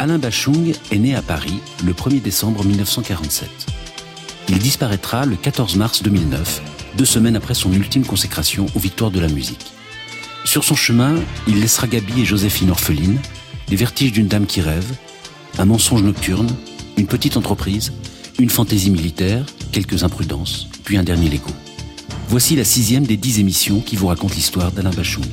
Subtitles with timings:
[0.00, 3.50] Alain Bachung est né à Paris le 1er décembre 1947.
[4.48, 6.62] Il disparaîtra le 14 mars 2009,
[6.96, 9.66] deux semaines après son ultime consécration aux victoires de la musique.
[10.46, 11.16] Sur son chemin,
[11.46, 13.18] il laissera Gabi et Joséphine orphelines,
[13.68, 14.90] les vertiges d'une dame qui rêve,
[15.58, 16.48] un mensonge nocturne,
[16.96, 17.92] une petite entreprise,
[18.38, 21.50] une fantaisie militaire, quelques imprudences, puis un dernier Lego.
[22.30, 25.26] Voici la sixième des dix émissions qui vous racontent l'histoire d'Alain Bachung.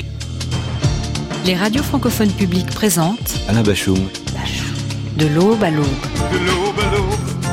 [1.45, 4.09] Les radios francophones publiques présentent Alain Bachung.
[5.17, 5.88] De l'aube à l'aube.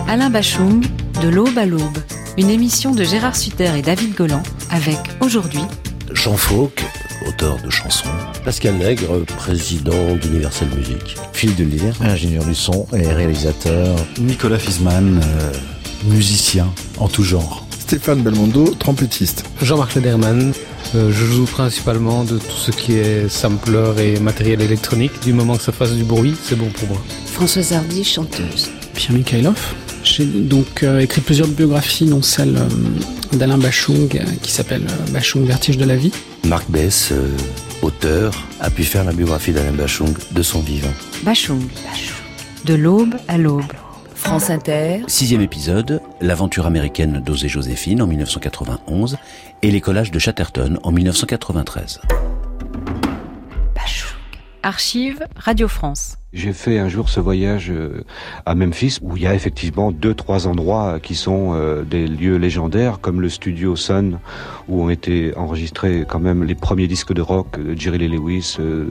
[0.07, 0.85] Alain Bachung,
[1.23, 1.99] De l'aube à l'aube.
[2.37, 5.63] Une émission de Gérard Sutter et David Golan avec aujourd'hui
[6.13, 6.83] Jean Fauque,
[7.27, 8.11] auteur de chansons.
[8.45, 11.17] Pascal Nègre, président d'Universal Music.
[11.33, 13.97] Phil Delire, ingénieur du son et réalisateur.
[14.19, 15.53] Nicolas Fisman, euh,
[16.05, 17.67] musicien en tout genre.
[17.79, 19.45] Stéphane Belmondo, trompettiste.
[19.63, 20.53] Jean-Marc Lederman,
[20.95, 25.13] euh, je joue principalement de tout ce qui est sampler et matériel électronique.
[25.23, 26.99] Du moment que ça fasse du bruit, c'est bon pour moi.
[27.35, 28.71] Françoise Hardy, chanteuse.
[28.95, 29.75] Pierre Mikhailov.
[30.05, 35.11] J'ai donc euh, écrit plusieurs biographies, dont celle euh, d'Alain Bachung, euh, qui s'appelle euh,
[35.11, 36.13] Bachung Vertige de la vie.
[36.47, 37.29] Marc Bess, euh,
[37.83, 40.93] auteur, a pu faire la biographie d'Alain Bachung de son vivant.
[41.25, 41.61] Bachung.
[42.67, 43.65] De l'aube à l'aube.
[44.15, 45.03] France Inter.
[45.09, 49.17] Sixième épisode, l'aventure américaine d'Osée Joséphine en 1991
[49.63, 52.01] et les collages de Chatterton en 1993.
[54.65, 56.17] Archive Radio France.
[56.33, 58.03] J'ai fait un jour ce voyage euh,
[58.47, 62.37] à Memphis où il y a effectivement deux, trois endroits qui sont euh, des lieux
[62.37, 64.19] légendaires comme le studio Sun
[64.67, 68.57] où ont été enregistrés quand même les premiers disques de rock de Jerry Lee Lewis,
[68.59, 68.89] euh,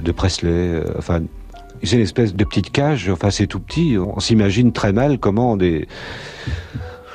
[0.00, 0.84] de Presley,
[1.82, 5.58] c'est une espèce de petite cage, enfin c'est tout petit, on s'imagine très mal comment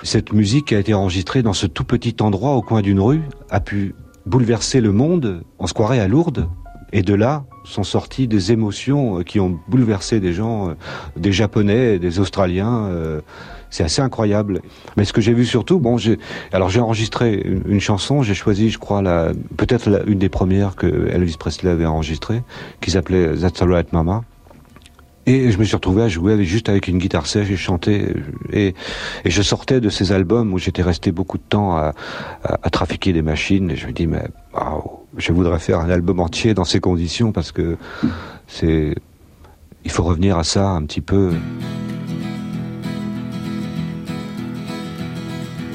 [0.03, 3.61] cette musique a été enregistrée dans ce tout petit endroit au coin d'une rue a
[3.61, 6.49] pu bouleverser le monde, on se à Lourdes,
[6.97, 10.73] et de là sont sorties des émotions euh, qui ont bouleversé des gens, euh,
[11.15, 12.87] des Japonais, des Australiens.
[12.87, 13.21] euh,
[13.69, 14.61] C'est assez incroyable.
[14.95, 16.17] Mais ce que j'ai vu surtout, bon, j'ai
[16.51, 18.23] alors j'ai enregistré une, chanson.
[18.23, 19.03] J'ai choisi, je crois,
[19.57, 22.41] peut-être une des premières que Elvis Presley avait enregistrée,
[22.81, 24.23] qui s'appelait That's Alright Mama.
[25.27, 28.15] Et je me suis retrouvé à jouer juste avec une guitare sèche et chanter.
[28.53, 28.73] Et,
[29.25, 33.69] je sortais de ces albums où j'étais resté beaucoup de temps à trafiquer des machines.
[33.69, 37.31] Et je me dis, mais waouh, je voudrais faire un album entier dans ces conditions
[37.31, 37.77] parce que
[38.47, 38.95] c'est,
[39.85, 41.33] il faut revenir à ça un petit peu.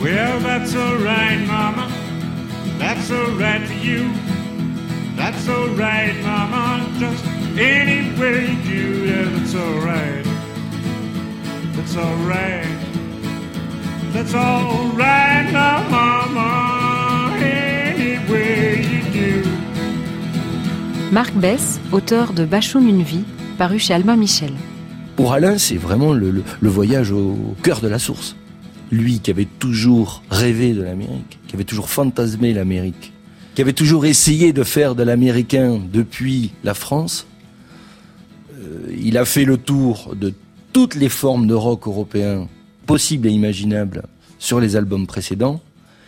[0.03, 1.88] Well, that's alright, Mama.
[2.78, 4.10] That's alright for you.
[5.16, 6.84] That's alright, Mama.
[6.98, 7.25] Just
[7.56, 10.26] any way you do, yeah, that's alright.
[11.76, 12.66] That's alright.
[14.12, 16.81] That's alright now, Mama.
[21.12, 23.25] Marc Bess, auteur de Bachung une vie,
[23.59, 24.53] paru chez Albin Michel.
[25.17, 28.34] Pour Alain, c'est vraiment le, le- le voyage au cœur de la source.
[28.91, 33.12] Lui qui avait toujours rêvé de l'Amérique, qui avait toujours fantasmé l'Amérique,
[33.55, 37.27] qui avait toujours essayé de faire de l'américain depuis la France,
[38.59, 40.33] euh, il a fait le tour de
[40.72, 42.49] toutes les formes de rock européen
[42.87, 44.05] possibles et imaginables
[44.39, 45.61] sur les albums précédents.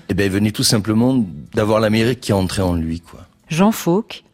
[0.08, 3.26] Et ben, il venait tout simplement d'avoir l'Amérique qui est entrée en lui, quoi.
[3.48, 4.24] Jean Fauque,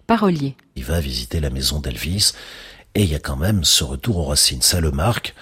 [0.77, 2.33] Il va visiter la maison d'Elvis
[2.95, 4.63] et il y a quand même ce retour aux racines.
[4.63, 5.35] Ça le marque.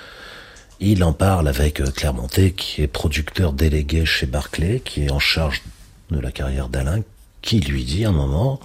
[0.80, 2.14] Il en parle avec euh, Claire
[2.56, 5.62] qui est producteur délégué chez Barclay, qui est en charge
[6.10, 7.02] de la carrière d'Alain,
[7.42, 8.60] qui lui dit à un moment,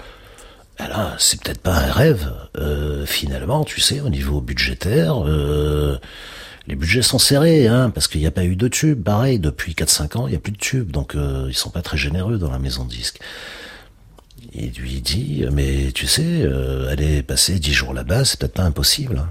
[0.77, 2.33] Alain, c'est peut-être pas un rêve.
[2.57, 5.97] Euh, finalement, tu sais, au niveau budgétaire, euh,
[6.67, 9.03] les budgets sont serrés, hein, parce qu'il n'y a pas eu de tubes.
[9.03, 11.81] Pareil, depuis 4-5 ans, il n'y a plus de tubes, donc euh, ils sont pas
[11.81, 13.19] très généreux dans la maison de disques.
[14.55, 18.63] Il lui dit, mais tu sais, euh, aller passer 10 jours là-bas, c'est peut-être pas
[18.63, 19.17] impossible.
[19.17, 19.29] hein.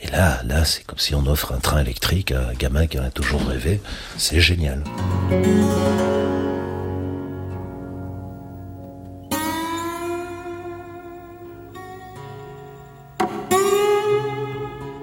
[0.00, 2.98] Et là, là, c'est comme si on offre un train électrique à un gamin qui
[2.98, 3.80] en a toujours rêvé.
[4.18, 4.84] C'est génial.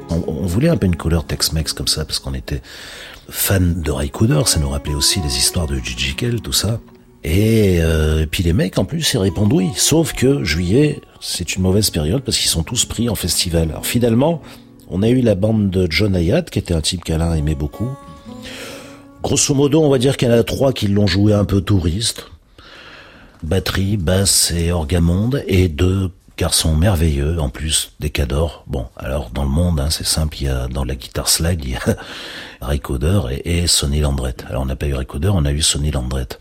[0.10, 2.62] On, on voulait un peu une couleur Tex-Mex comme ça, parce qu'on était
[3.30, 6.80] fan de Ray Cooder, ça nous rappelait aussi les histoires de Gigi Kell, tout ça.
[7.23, 9.69] Et, euh, puis les mecs, en plus, ils répondent oui.
[9.75, 13.69] Sauf que juillet, c'est une mauvaise période parce qu'ils sont tous pris en festival.
[13.69, 14.41] Alors finalement,
[14.89, 17.89] on a eu la bande de John Hayat, qui était un type qu'Alain aimait beaucoup.
[19.21, 21.62] Grosso modo, on va dire qu'il y en a trois qui l'ont joué un peu
[21.62, 22.27] touriste.
[23.44, 25.44] Batterie, basse et orgamonde.
[25.47, 28.63] Et deux garçons merveilleux, en plus des cadors.
[28.65, 31.63] Bon, alors dans le monde, hein, c'est simple, il y a dans la guitare slide,
[31.63, 31.81] il y a
[32.62, 34.44] Ray Cooder et, et Sonny Landreth.
[34.50, 36.39] Alors on n'a pas eu Ray Cooder, on a eu Sonny Landreth.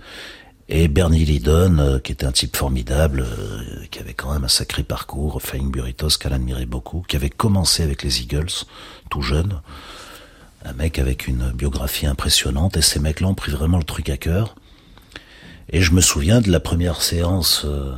[0.73, 4.49] Et Bernie Lydon, euh, qui était un type formidable, euh, qui avait quand même un
[4.49, 8.53] sacré parcours, Flying Burritos, qu'elle admirait beaucoup, qui avait commencé avec les Eagles,
[9.11, 9.63] tout jeune.
[10.65, 14.17] Un mec avec une biographie impressionnante, et ces mecs-là ont pris vraiment le truc à
[14.17, 14.55] cœur.
[15.71, 17.93] Et je me souviens de la première séance, euh,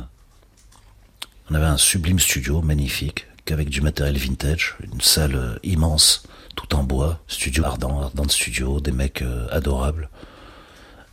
[1.51, 6.23] on avait un sublime studio, magnifique, qu'avec du matériel vintage, une salle immense,
[6.55, 10.09] tout en bois, studio ardent, ardent de studio, des mecs adorables.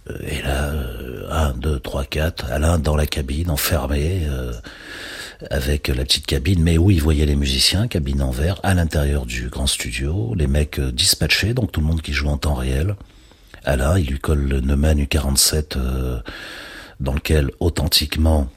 [0.08, 0.73] Euh, et là,
[1.31, 4.52] 1, 2, 3, 4, Alain dans la cabine, enfermé, euh,
[5.50, 9.26] avec la petite cabine, mais où il voyait les musiciens, cabine en verre, à l'intérieur
[9.26, 12.55] du grand studio, les mecs euh, dispatchés, donc tout le monde qui joue en temps
[12.55, 12.97] réel.
[13.64, 15.76] Alain, il lui colle le Neumann U47,
[16.99, 18.49] dans lequel, authentiquement,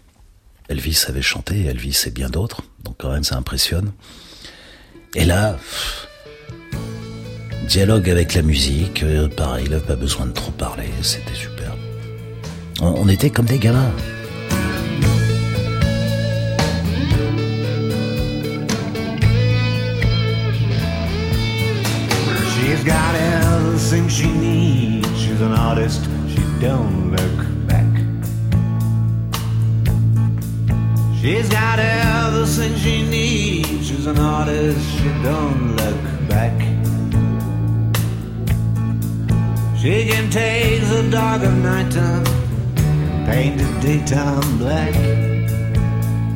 [0.70, 3.92] Elvis avait chanté, Elvis et bien d'autres, donc quand même ça impressionne.
[5.14, 5.58] Et là,
[7.68, 11.76] Dialogue avec la musique, euh, pareil, il pas besoin de trop parler, c'était super.
[12.82, 13.92] On, était comme des gamins.
[22.54, 25.08] She's got everything she needs.
[25.18, 27.86] She's an artist, she don't look back.
[31.22, 33.88] She's got everything she needs.
[33.88, 36.83] She's an artist, she don't look back.
[39.84, 42.24] She can take the dark of nighttime,
[43.26, 44.94] paint the daytime black.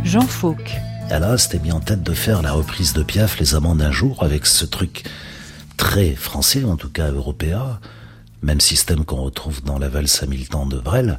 [0.04, 0.74] Jean Fauque.
[1.10, 4.22] Alors, c'était mis en tête de faire la reprise de Piaf, Les Amants d'un jour,
[4.22, 5.06] avec ce truc
[5.78, 7.80] très français, en tout cas européen,
[8.42, 11.18] même système qu'on retrouve dans la valse Hamilton de Brel,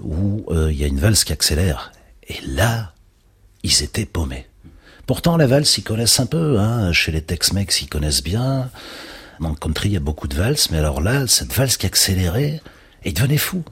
[0.00, 1.90] où euh, il y a une valse qui accélère.
[2.28, 2.92] Et là,
[3.64, 4.46] ils étaient paumés.
[5.04, 8.70] Pourtant, la valse, ils connaissent un peu, hein, chez les Tex-Mex, ils connaissent bien.
[9.40, 11.86] Dans le country, il y a beaucoup de valses, mais alors là, cette valse qui
[11.86, 12.60] accélérait,
[13.04, 13.64] il devenait fou.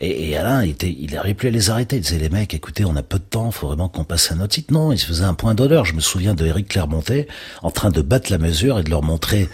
[0.00, 1.96] Et, Alain, il, était, il arrivait plus à les arrêter.
[1.96, 4.34] Il disait, les mecs, écoutez, on a peu de temps, faut vraiment qu'on passe à
[4.34, 4.72] notre titre.
[4.72, 5.84] Non, il se faisait un point d'honneur.
[5.84, 7.28] Je me souviens de Eric Clermontet
[7.62, 9.48] en train de battre la mesure et de leur montrer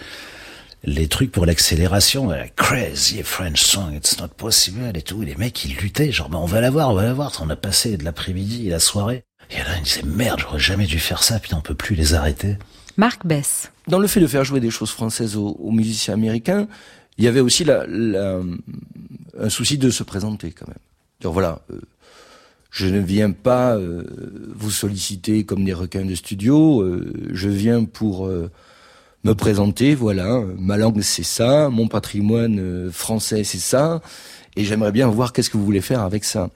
[0.83, 2.31] les trucs pour l'accélération.
[2.55, 5.21] Crazy French song, it's not possible et tout.
[5.21, 7.31] Les mecs, ils luttaient, genre, on va la voir, on va la voir.
[7.41, 9.23] On a passé de l'après-midi et la soirée.
[9.51, 12.13] Et Alain, il disait, merde, j'aurais jamais dû faire ça, puis on peut plus les
[12.13, 12.57] arrêter.
[12.97, 13.71] Marc Bess.
[13.87, 16.67] Dans le fait de faire jouer des choses françaises aux, musiciens américains,
[17.17, 17.85] il y avait aussi la,
[19.39, 20.77] un souci de se présenter quand même.
[21.21, 21.79] Donc voilà, euh,
[22.71, 24.03] je ne viens pas euh,
[24.55, 28.27] vous solliciter comme des requins de studio, euh, je viens pour
[29.23, 34.01] me présenter, voilà, ma langue c'est ça, mon patrimoine français c'est ça,
[34.55, 36.49] et j'aimerais bien voir qu'est-ce que vous voulez faire avec ça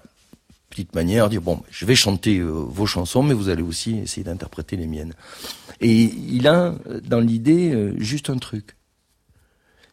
[0.72, 4.24] petite manière, dire bon, je vais chanter euh, vos chansons, mais vous allez aussi essayer
[4.24, 5.14] d'interpréter les miennes.
[5.82, 6.74] Et il a
[7.04, 8.76] dans l'idée euh, juste un truc,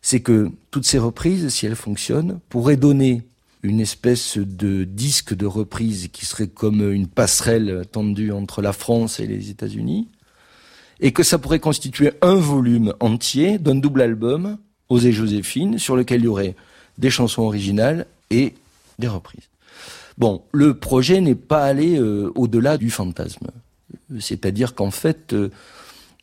[0.00, 3.22] c'est que toutes ces reprises, si elles fonctionnent, pourraient donner
[3.62, 9.20] une espèce de disque de reprise qui serait comme une passerelle tendue entre la France
[9.20, 10.08] et les États-Unis,
[11.00, 14.58] et que ça pourrait constituer un volume entier d'un double album,
[14.88, 16.56] Osée Joséphine, sur lequel il y aurait
[16.98, 18.54] des chansons originales et
[18.98, 19.48] des reprises.
[20.18, 23.46] Bon, le projet n'est pas allé euh, au-delà du fantasme.
[24.18, 25.50] C'est-à-dire qu'en fait, euh,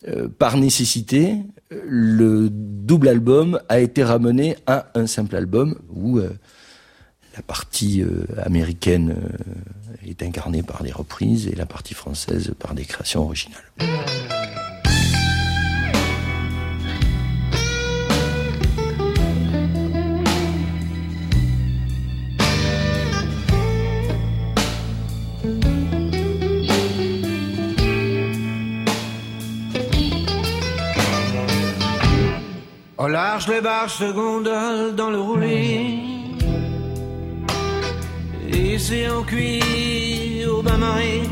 [0.10, 1.38] euh, par nécessité,
[1.72, 8.04] le double album a été ramené à un simple album où la partie
[8.38, 9.16] américaine
[10.06, 13.64] est incarnée par des reprises et la partie française par des créations originales.
[33.36, 36.00] Large, les barges se gondolent dans le roulis.
[38.48, 41.30] Ici en cuit au bain-marie.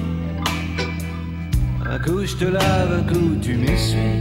[1.89, 4.19] Un coup je te lave, un coup tu m'essuies.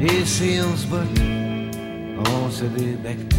[0.00, 1.20] Ici on se botte,
[2.34, 3.36] on se débecte.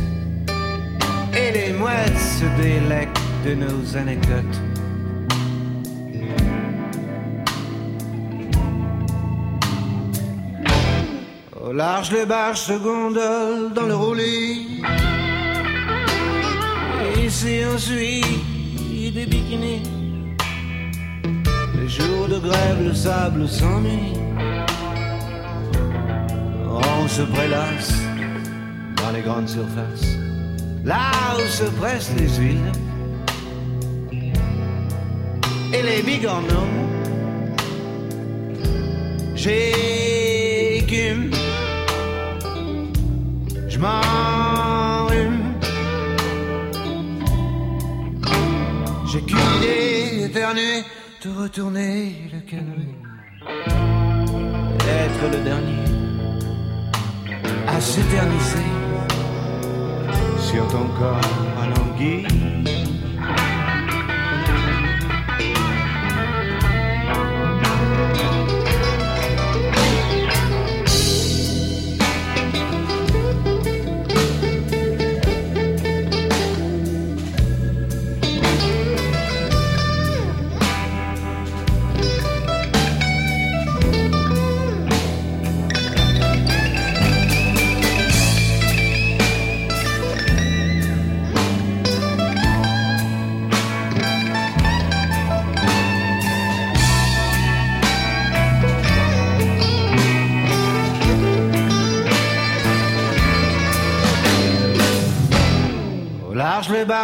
[1.34, 4.63] Et les mouettes se délectent de nos anecdotes.
[11.66, 14.82] Au large, les barges se gondolent dans le roulis.
[17.26, 18.22] Ici, on suit
[19.16, 19.84] des bikinis.
[21.80, 24.12] Les jours de grève, le sable s'ennuie.
[26.68, 27.94] On se prélasse
[28.98, 30.18] dans les grandes surfaces,
[30.84, 32.72] là où se pressent les huiles.
[35.74, 36.74] Et les bigorneaux,
[39.34, 40.33] j'écume
[43.74, 43.80] je.
[49.12, 50.84] J'ai qu'une idée éternue
[51.24, 52.82] de retourner le canal.
[55.02, 55.84] Être le dernier
[57.68, 58.70] à s'éterniser
[60.40, 61.22] sur ton corps
[61.62, 62.83] à l'anguille.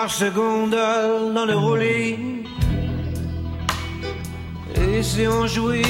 [0.10, 2.18] Se gondolent dans le roulis
[4.76, 5.82] Et si on jouit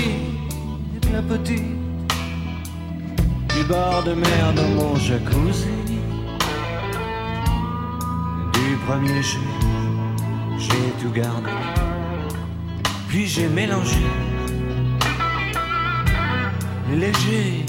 [0.91, 1.63] avec la petite
[3.55, 5.67] Du bord de mer dans mon jacuzzi
[8.53, 9.39] Du premier jet
[10.57, 11.51] J'ai tout gardé.
[13.07, 14.05] Puis j'ai mélangé
[16.95, 17.65] léger,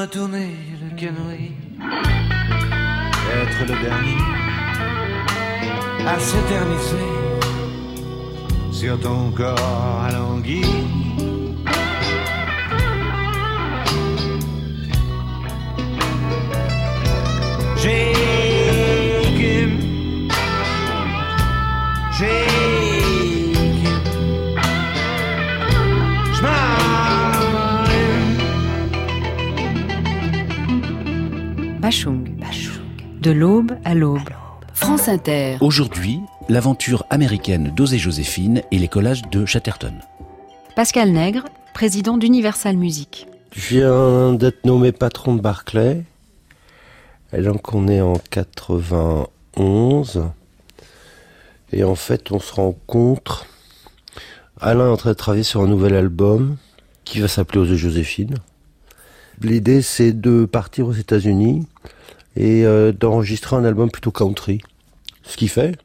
[0.00, 1.52] retourner le canoë.
[3.40, 4.22] Être le dernier
[6.06, 7.10] à s'éterniser
[8.72, 9.90] sur ton corps.
[10.50, 10.99] J'ai
[31.90, 32.30] Bachung.
[33.20, 34.20] De l'aube à l'aube.
[34.74, 35.56] France Inter.
[35.60, 39.94] Aujourd'hui, l'aventure américaine d'Osée Joséphine et les collages de Chatterton.
[40.76, 43.26] Pascal Nègre, président d'Universal Music.
[43.50, 46.04] Je viens d'être nommé patron de Barclay.
[47.32, 50.30] Et donc on est en 91.
[51.72, 53.46] Et en fait, on se rencontre.
[54.60, 56.56] Alain est en train de travailler sur un nouvel album
[57.02, 58.36] qui va s'appeler Osée Joséphine.
[59.40, 61.66] L'idée, c'est de partir aux États-Unis
[62.36, 64.60] et euh, d'enregistrer un album plutôt country.
[65.22, 65.76] Ce qu'il fait.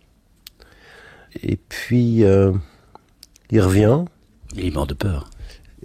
[1.44, 2.52] Et puis, euh,
[3.52, 4.04] il revient.
[4.56, 5.30] Il est mort de peur.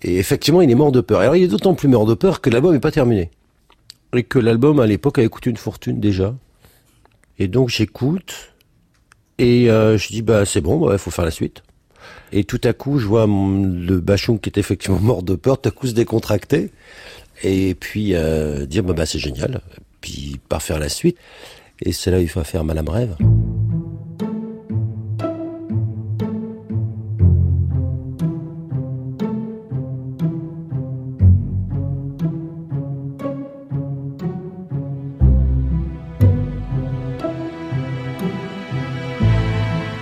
[0.03, 1.21] Et effectivement, il est mort de peur.
[1.21, 3.31] Alors, il est d'autant plus mort de peur que l'album n'est pas terminé.
[4.17, 6.35] Et que l'album, à l'époque, avait coûté une fortune déjà.
[7.39, 8.53] Et donc, j'écoute.
[9.39, 11.63] Et euh, je dis, bah, c'est bon, il faut faire la suite.
[12.33, 15.61] Et tout à coup, je vois mon- le Bachung qui est effectivement mort de peur,
[15.61, 16.71] tout à coup se décontracter.
[17.43, 19.61] Et puis, euh, dire, bah, c'est génial.
[20.01, 21.17] Puis, pas faire la suite.
[21.83, 23.17] Et c'est là où il faut faire Madame Rêve.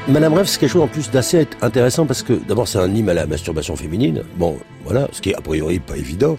[0.09, 3.11] Madame Rêve, c'est quelque chose en plus d'assez intéressant parce que d'abord c'est un hymne
[3.11, 4.25] à la masturbation féminine.
[4.37, 6.39] Bon, voilà, ce qui est a priori pas évident.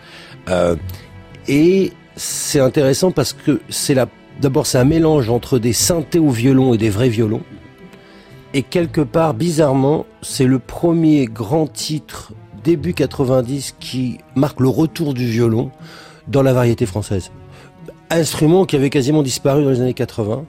[0.50, 0.76] Euh,
[1.48, 4.08] et c'est intéressant parce que c'est la,
[4.42, 7.42] d'abord c'est un mélange entre des synthés au violon et des vrais violons.
[8.54, 15.14] Et quelque part, bizarrement, c'est le premier grand titre début 90 qui marque le retour
[15.14, 15.72] du violon
[16.28, 17.32] dans la variété française.
[18.10, 20.46] Instrument qui avait quasiment disparu dans les années 80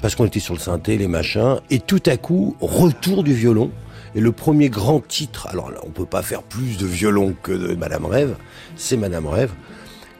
[0.00, 3.70] parce qu'on était sur le synthé, les machins, et tout à coup, retour du violon.
[4.14, 7.52] Et le premier grand titre, alors là, on peut pas faire plus de violon que
[7.52, 8.36] de Madame Rêve,
[8.76, 9.52] c'est Madame Rêve,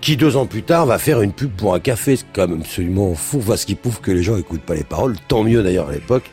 [0.01, 2.61] qui deux ans plus tard va faire une pub pour un café, c'est quand même
[2.61, 5.89] absolument fou, parce qu'il prouve que les gens écoutent pas les paroles, tant mieux d'ailleurs
[5.89, 6.31] à l'époque,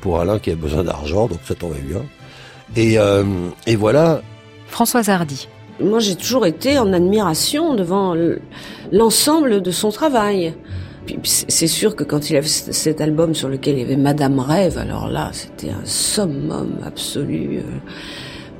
[0.00, 2.02] pour Alain qui a besoin d'argent, donc ça tombait bien.
[2.76, 3.24] Et, euh,
[3.66, 4.22] et voilà,
[4.68, 5.48] Françoise Hardy.
[5.80, 8.14] Moi, j'ai toujours été en admiration devant
[8.92, 10.54] l'ensemble de son travail.
[11.22, 14.38] C'est sûr que quand il avait c- cet album sur lequel il y avait Madame
[14.40, 17.60] Rêve, alors là, c'était un summum absolu.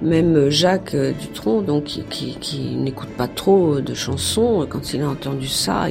[0.00, 5.86] Même Jacques euh, Dutronc, qui, n'écoute pas trop de chansons, quand il a entendu ça,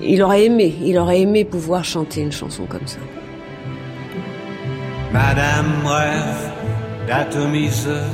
[0.00, 2.98] il aurait aimé, il aurait aimé pouvoir chanter une chanson comme ça.
[5.12, 6.50] Madame rêve
[7.08, 8.04] d'atomiseur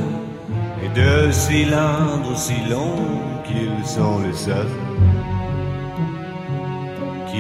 [0.85, 4.67] et de cylindres si longs qu'ils sont les seuls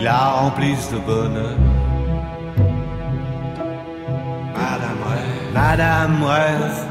[0.02, 1.56] la remplissent de bonheur.
[4.56, 6.86] Madame rêve Madame rêve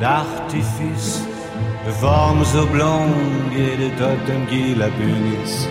[0.00, 1.24] d'artifice,
[1.86, 5.68] de formes oblongues et de totems qui la punissent.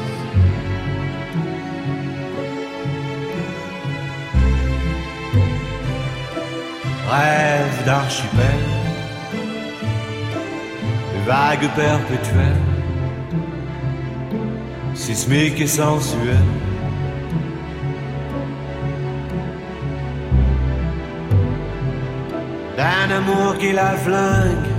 [7.12, 8.64] Rêve d'archipel,
[11.14, 12.68] de vagues perpétuelles,
[14.96, 16.71] sismiques et sensuelles.
[22.82, 24.70] D'un amour qui la flingue,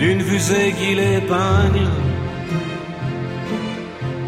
[0.00, 1.88] d'une fusée qui l'épingle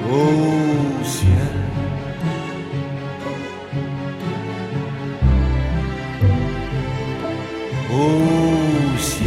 [0.08, 1.54] au ciel.
[7.92, 9.26] Au ciel.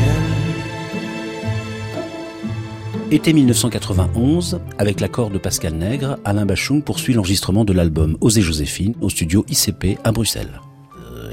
[3.11, 8.93] Été 1991, avec l'accord de Pascal Nègre, Alain Bachung poursuit l'enregistrement de l'album Osez Joséphine
[9.01, 10.61] au studio ICP à Bruxelles.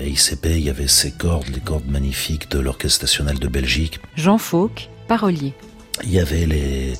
[0.06, 4.00] ICP, il y avait ces cordes, les cordes magnifiques de l'Orchestre national de Belgique.
[4.16, 5.52] Jean Fauque, parolier.
[6.02, 6.94] Il y avait les,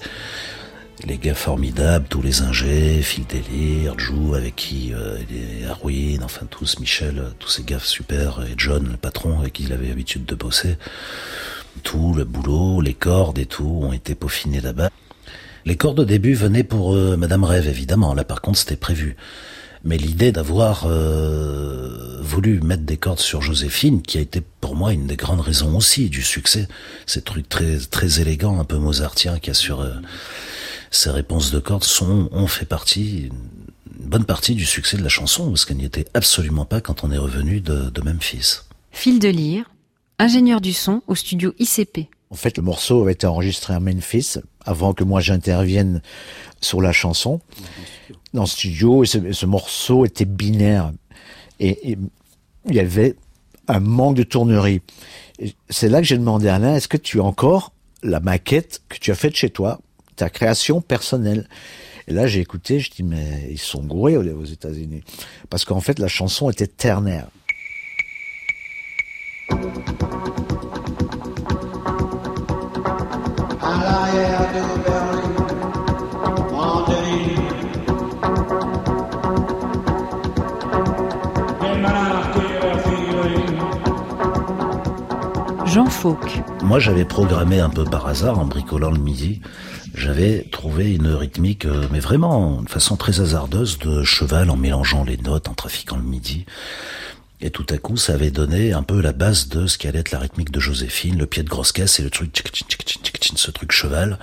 [1.07, 6.47] les gars formidables, tous les ingés, Phil Délire, Jou, avec qui, euh, les Arwin, enfin
[6.49, 10.25] tous, Michel, tous ces gars super, et John, le patron, avec qui il avait l'habitude
[10.25, 10.77] de bosser.
[11.83, 14.91] Tout le boulot, les cordes et tout ont été peaufinés là-bas.
[15.67, 18.15] Les cordes au début venaient pour euh, Madame Rêve, évidemment.
[18.15, 19.17] Là, par contre, c'était prévu.
[19.85, 24.95] Mais l'idée d'avoir euh, voulu mettre des cordes sur Joséphine, qui a été pour moi
[24.95, 26.69] une des grandes raisons aussi du succès,
[27.07, 29.93] ces trucs très très élégants, un peu mozartiens, qui a sur euh,
[30.91, 33.31] ces réponses de cordes sont ont fait partie
[34.01, 37.05] une bonne partie du succès de la chanson, parce qu'elle n'y était absolument pas quand
[37.05, 38.61] on est revenu de, de Memphis.
[38.91, 39.71] Fil de lyre,
[40.19, 42.09] ingénieur du son au studio ICP.
[42.31, 46.01] En fait, le morceau avait été enregistré à Memphis avant que moi j'intervienne
[46.61, 47.41] sur la chanson
[48.33, 50.93] dans le studio et ce, ce morceau était binaire
[51.61, 51.99] et, et,
[52.67, 53.17] il y avait
[53.69, 54.81] un manque de tournerie.
[55.69, 58.99] C'est là que j'ai demandé à Alain, est-ce que tu as encore la maquette que
[58.99, 59.81] tu as faite chez toi,
[60.17, 61.49] ta création personnelle
[62.09, 65.03] Et là j'ai écouté, je dis mais ils sont gourés aux États-Unis
[65.51, 67.29] parce qu'en fait la chanson était ternaire.
[86.63, 89.41] Moi, j'avais programmé un peu par hasard, en bricolant le midi,
[89.95, 95.03] j'avais trouvé une rythmique, euh, mais vraiment de façon très hasardeuse, de cheval en mélangeant
[95.05, 96.45] les notes, en trafiquant le midi.
[97.41, 100.01] Et tout à coup, ça avait donné un peu la base de ce qui allait
[100.01, 102.43] être la rythmique de Joséphine, le pied de grosse caisse et le truc,
[103.37, 104.19] ce truc cheval.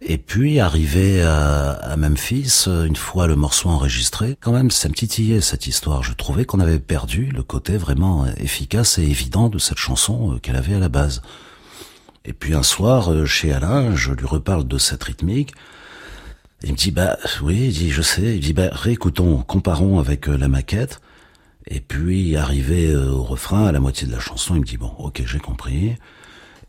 [0.00, 5.40] Et puis, arrivé à, Memphis, une fois le morceau enregistré, quand même, ça me titillait
[5.40, 6.02] cette histoire.
[6.02, 10.56] Je trouvais qu'on avait perdu le côté vraiment efficace et évident de cette chanson qu'elle
[10.56, 11.22] avait à la base.
[12.26, 15.54] Et puis un soir, chez Alain, je lui reparle de cette rythmique.
[16.62, 18.36] Il me dit, bah oui, il dit, je sais.
[18.36, 21.00] Il dit, bah réécoutons, comparons avec la maquette.
[21.66, 24.92] Et puis, arrivé au refrain, à la moitié de la chanson, il me dit, bon,
[24.98, 25.96] ok, j'ai compris.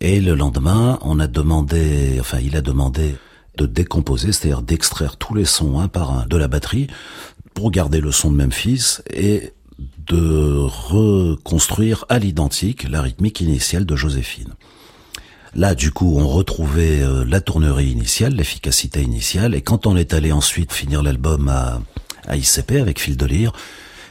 [0.02, 3.16] Et le lendemain, on a demandé, enfin, il a demandé
[3.58, 6.88] de décomposer, c'est-à-dire d'extraire tous les sons un par un de la batterie
[7.54, 9.54] pour garder le son de Memphis et
[10.08, 14.54] de reconstruire à l'identique la rythmique initiale de Joséphine.
[15.56, 20.34] Là, du coup, on retrouvait la tournerie initiale, l'efficacité initiale, et quand on est allé
[20.34, 21.82] ensuite finir l'album à,
[22.28, 23.54] à ICP avec Phil de Lyre,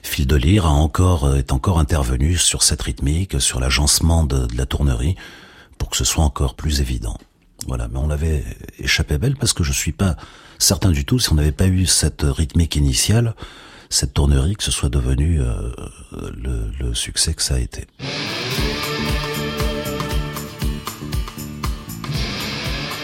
[0.02, 4.56] Phil de Lyre a encore, est encore intervenu sur cette rythmique, sur l'agencement de, de
[4.56, 5.16] la tournerie,
[5.84, 7.18] pour que ce soit encore plus évident.
[7.66, 8.42] Voilà, mais on avait
[8.78, 10.16] échappé belle parce que je suis pas
[10.58, 13.34] certain du tout si on n'avait pas eu cette rythmique initiale,
[13.90, 15.74] cette tournerie, que ce soit devenu euh,
[16.42, 17.86] le, le succès que ça a été.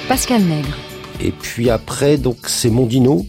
[0.08, 0.78] Pascal Nègre.
[1.20, 3.26] Et puis après, donc c'est Mondino.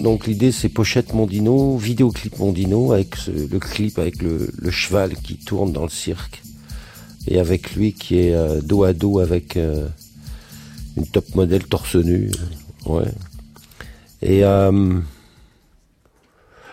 [0.00, 5.14] Donc l'idée c'est pochette Mondino, vidéoclip Mondino avec ce, le clip avec le, le, cheval
[5.14, 6.42] qui tourne dans le cirque
[7.26, 9.88] et avec lui qui est euh, dos à dos avec euh,
[10.96, 12.30] une top modèle torse nu.
[12.86, 13.04] Ouais.
[14.22, 14.98] Et euh,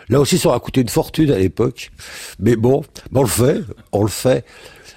[0.08, 1.90] là aussi, ça aura coûté une fortune à l'époque.
[2.38, 3.60] Mais bon, on le fait,
[3.92, 4.44] on le fait.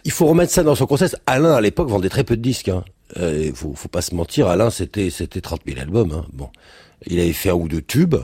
[0.05, 1.17] Il faut remettre ça dans son contexte.
[1.25, 2.69] Alain, à l'époque, vendait très peu de disques.
[2.69, 2.85] Hein.
[3.17, 4.47] Euh, faut, faut pas se mentir.
[4.47, 6.11] Alain, c'était c'était 30 000 albums.
[6.11, 6.25] Hein.
[6.33, 6.49] Bon,
[7.05, 8.15] il avait fait un ou deux tubes.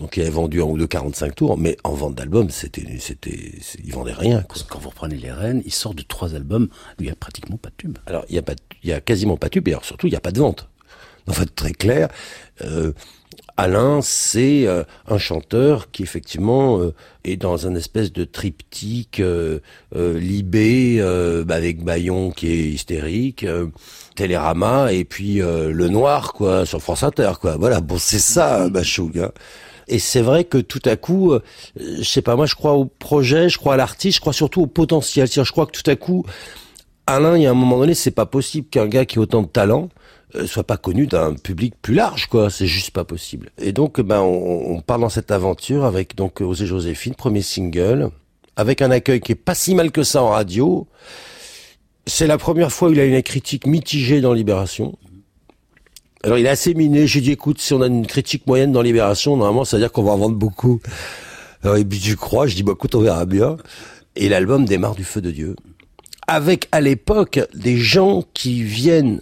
[0.00, 3.52] Donc il avait vendu un ou deux 45 tours, mais en vente d'albums, c'était, c'était,
[3.84, 4.42] il vendait rien.
[4.42, 4.62] Quoi.
[4.68, 7.68] Quand vous reprenez les Rennes, il sort de trois albums, il y a pratiquement pas
[7.68, 7.98] de tube.
[8.06, 10.06] Alors il y a pas, il y a quasiment pas de tube, et alors surtout
[10.06, 10.68] il y a pas de vente.
[11.28, 12.08] en fait très clair.
[12.62, 12.92] Euh,
[13.60, 19.60] Alain, c'est euh, un chanteur qui effectivement euh, est dans un espèce de triptyque euh,
[19.92, 20.98] libé
[21.44, 23.46] bah, avec Bayon qui est hystérique,
[24.14, 27.56] Télérama et puis le noir quoi sur France Inter quoi.
[27.58, 29.18] Voilà, bon c'est ça Bachoug.
[29.18, 29.30] Hein.
[29.90, 31.34] Et c'est vrai que tout à coup,
[31.76, 34.62] je sais pas moi, je crois au projet, je crois à l'artiste, je crois surtout
[34.62, 35.28] au potentiel.
[35.30, 36.24] je crois que tout à coup,
[37.08, 39.42] Alain, il y a un moment donné, c'est pas possible qu'un gars qui a autant
[39.42, 39.88] de talent
[40.36, 42.50] euh, soit pas connu d'un public plus large, quoi.
[42.50, 43.50] C'est juste pas possible.
[43.58, 48.10] Et donc, ben, on, on, part dans cette aventure avec donc Osée Joséphine, premier single,
[48.54, 50.86] avec un accueil qui est pas si mal que ça en radio.
[52.06, 54.96] C'est la première fois où il a une critique mitigée dans Libération.
[56.22, 57.06] Alors, il est assez miné.
[57.06, 59.92] J'ai dit, écoute, si on a une critique moyenne dans Libération, normalement, ça veut dire
[59.92, 60.80] qu'on va en vendre beaucoup.
[61.62, 63.56] Alors, et puis, tu crois, je dis, bah, écoute, on verra bien.
[64.16, 65.56] Et l'album démarre du feu de Dieu.
[66.26, 69.20] Avec, à l'époque, des gens qui viennent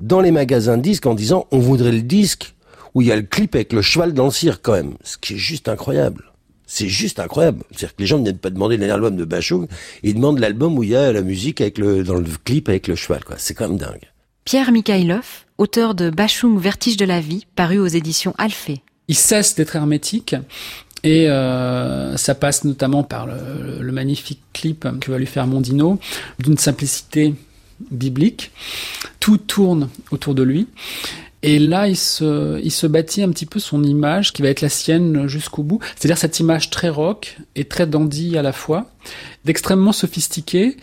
[0.00, 2.54] dans les magasins disques en disant on voudrait le disque
[2.94, 4.94] où il y a le clip avec le cheval dans le cirque quand même.
[5.04, 6.24] Ce qui est juste incroyable.
[6.66, 7.62] C'est juste incroyable.
[7.70, 9.66] C'est-à-dire que les gens ne viennent pas demander l'album de Bachung,
[10.02, 12.88] ils demandent l'album où il y a la musique avec le, dans le clip avec
[12.88, 13.36] le cheval, quoi.
[13.38, 14.10] C'est quand même dingue.
[14.44, 18.80] Pierre Mikhailov, auteur de Bachung Vertige de la vie, paru aux éditions Alphée.
[19.08, 20.34] Il cesse d'être hermétique.
[21.02, 25.98] Et euh, ça passe notamment par le, le magnifique clip que va lui faire Mondino,
[26.38, 27.34] d'une simplicité
[27.90, 28.50] biblique.
[29.18, 30.66] Tout tourne autour de lui.
[31.42, 34.60] Et là, il se, il se bâtit un petit peu son image qui va être
[34.60, 35.80] la sienne jusqu'au bout.
[35.96, 38.90] C'est-à-dire cette image très rock et très dandy à la fois,
[39.44, 40.76] d'extrêmement sophistiqué.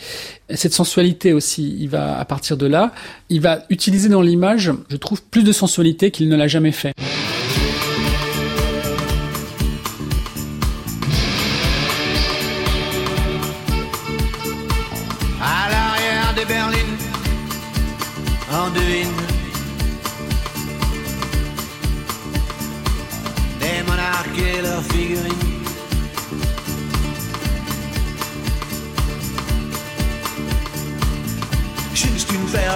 [0.54, 2.92] Cette sensualité aussi, il va, à partir de là,
[3.30, 6.94] il va utiliser dans l'image, je trouve, plus de sensualité qu'il ne l'a jamais fait.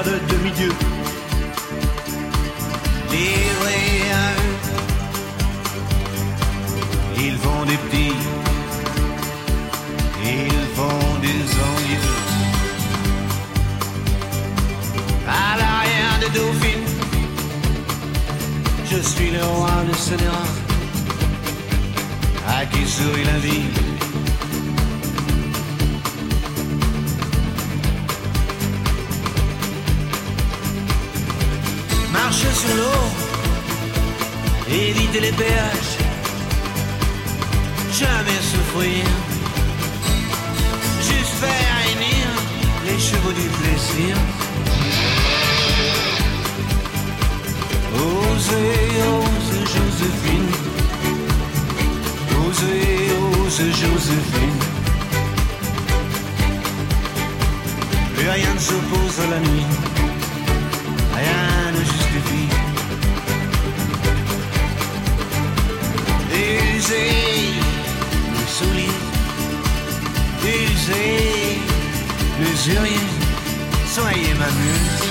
[0.04, 0.74] Juste une paire de demi-dieux
[3.12, 4.34] livrés à.
[7.18, 8.16] Ils font des petits,
[10.24, 12.10] ils font des envieux.
[15.28, 16.88] À l'arrière des dauphines,
[18.86, 20.44] je suis le roi de Sénéra
[22.48, 24.01] à qui sourit la vie.
[32.43, 33.04] Marcher sur l'eau,
[34.67, 35.97] éviter les péages,
[37.91, 39.06] jamais souffrir,
[41.01, 42.27] juste faire réunir
[42.88, 44.15] les chevaux du plaisir.
[47.93, 50.51] Osez, osez, Joséphine.
[52.47, 53.12] Osez,
[53.45, 54.60] osez, Joséphine.
[58.15, 59.90] Plus rien ne s'oppose à la nuit.
[70.82, 71.60] Usez
[72.39, 73.08] l'usurier.
[73.86, 75.04] Soyez ma muse.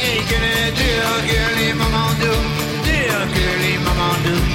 [0.00, 2.44] Et que ne durent que les moments doux,
[3.34, 4.46] que les moments doux.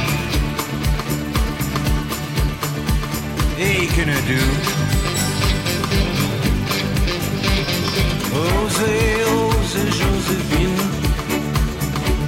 [3.59, 4.61] Et que ne durent.
[8.41, 10.81] Osez, osez, Joséphine.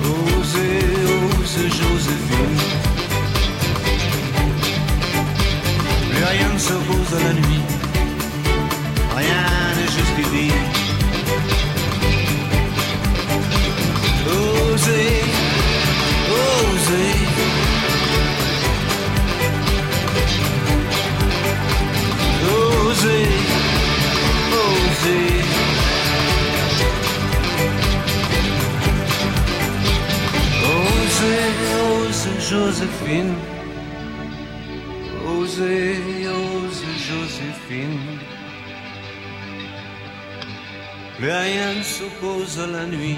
[0.03, 0.83] Osez,
[1.39, 2.84] osez, Joséphine.
[6.27, 7.63] Rien ne s'oppose à la nuit.
[9.15, 10.51] Rien ne justifie.
[14.27, 15.21] Osez,
[16.41, 17.15] osez.
[22.55, 23.27] Osez,
[24.63, 25.45] osez.
[30.75, 33.33] Osez, osez, Joséphine.
[35.27, 35.94] Osez,
[41.17, 43.17] Plus rien ne s'oppose à la nuit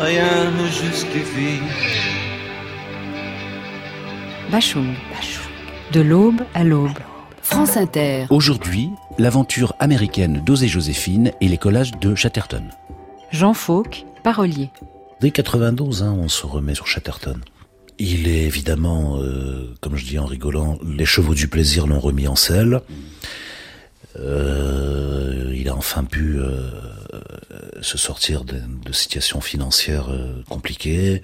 [0.00, 1.60] rien ne justifie.
[4.50, 4.94] Bachung.
[5.92, 6.98] De l'aube à l'aube.
[7.42, 8.26] France Inter.
[8.30, 12.64] Aujourd'hui, l'aventure américaine d'Osée Joséphine et les collages de Chatterton.
[13.30, 14.70] Jean Fauque, parolier.
[15.20, 17.40] Dès 92, hein, on se remet sur Chatterton.
[17.98, 22.26] Il est évidemment, euh, comme je dis en rigolant, les chevaux du plaisir l'ont remis
[22.26, 22.80] en selle.
[24.18, 26.70] Euh, il a enfin pu euh,
[27.82, 31.22] se sortir de, de situations financières euh, compliquées.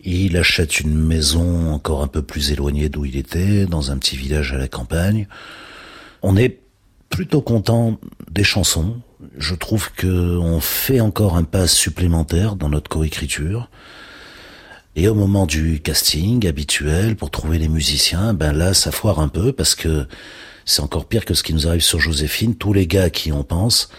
[0.00, 4.16] Il achète une maison encore un peu plus éloignée d'où il était, dans un petit
[4.16, 5.26] village à la campagne.
[6.22, 6.60] On est
[7.10, 7.98] plutôt content
[8.30, 9.00] des chansons.
[9.36, 13.70] Je trouve que on fait encore un pas supplémentaire dans notre coécriture.
[14.96, 19.28] Et au moment du casting habituel pour trouver les musiciens, ben là, ça foire un
[19.28, 20.06] peu parce que
[20.64, 22.56] c'est encore pire que ce qui nous arrive sur Joséphine.
[22.56, 23.90] Tous les gars qui on pense,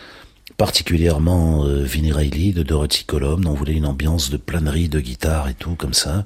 [0.57, 5.53] particulièrement euh, Vinnie de Dorothy Colombe, on voulait une ambiance de planerie, de guitare et
[5.53, 6.25] tout comme ça.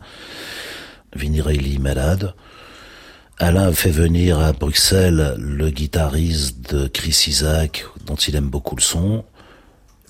[1.15, 2.34] Vinnie Reilly malade.
[3.39, 8.82] Alain fait venir à Bruxelles le guitariste de Chris Isaac, dont il aime beaucoup le
[8.82, 9.26] son.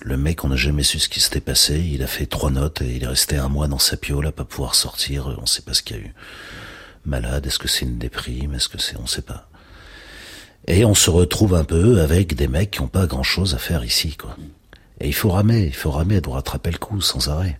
[0.06, 1.80] Le mec, on n'a jamais su ce qui s'était passé.
[1.80, 4.32] Il a fait trois notes et il est resté un mois dans sa piole à
[4.32, 5.34] pas pouvoir sortir.
[5.40, 6.14] On sait pas ce qu'il y a eu.
[7.06, 8.52] Malade, est-ce que c'est une déprime?
[8.52, 8.98] Est-ce que c'est...
[8.98, 9.48] On sait pas.
[10.66, 13.82] Et on se retrouve un peu avec des mecs qui n'ont pas grand-chose à faire
[13.82, 14.36] ici, quoi.
[15.00, 17.58] Et il faut ramer, il faut ramer, doit rattraper le coup sans arrêt.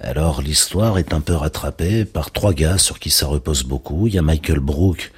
[0.00, 4.06] Alors l'histoire est un peu rattrapée par trois gars sur qui ça repose beaucoup.
[4.06, 5.10] Il y a Michael Brook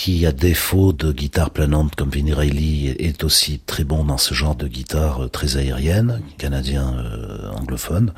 [0.00, 4.32] qui, à défaut de guitare planante comme Vinnie Reilly, est aussi très bon dans ce
[4.32, 8.14] genre de guitare euh, très aérienne, canadien euh, anglophone,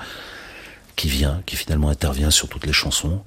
[0.95, 3.23] qui vient, qui finalement intervient sur toutes les chansons.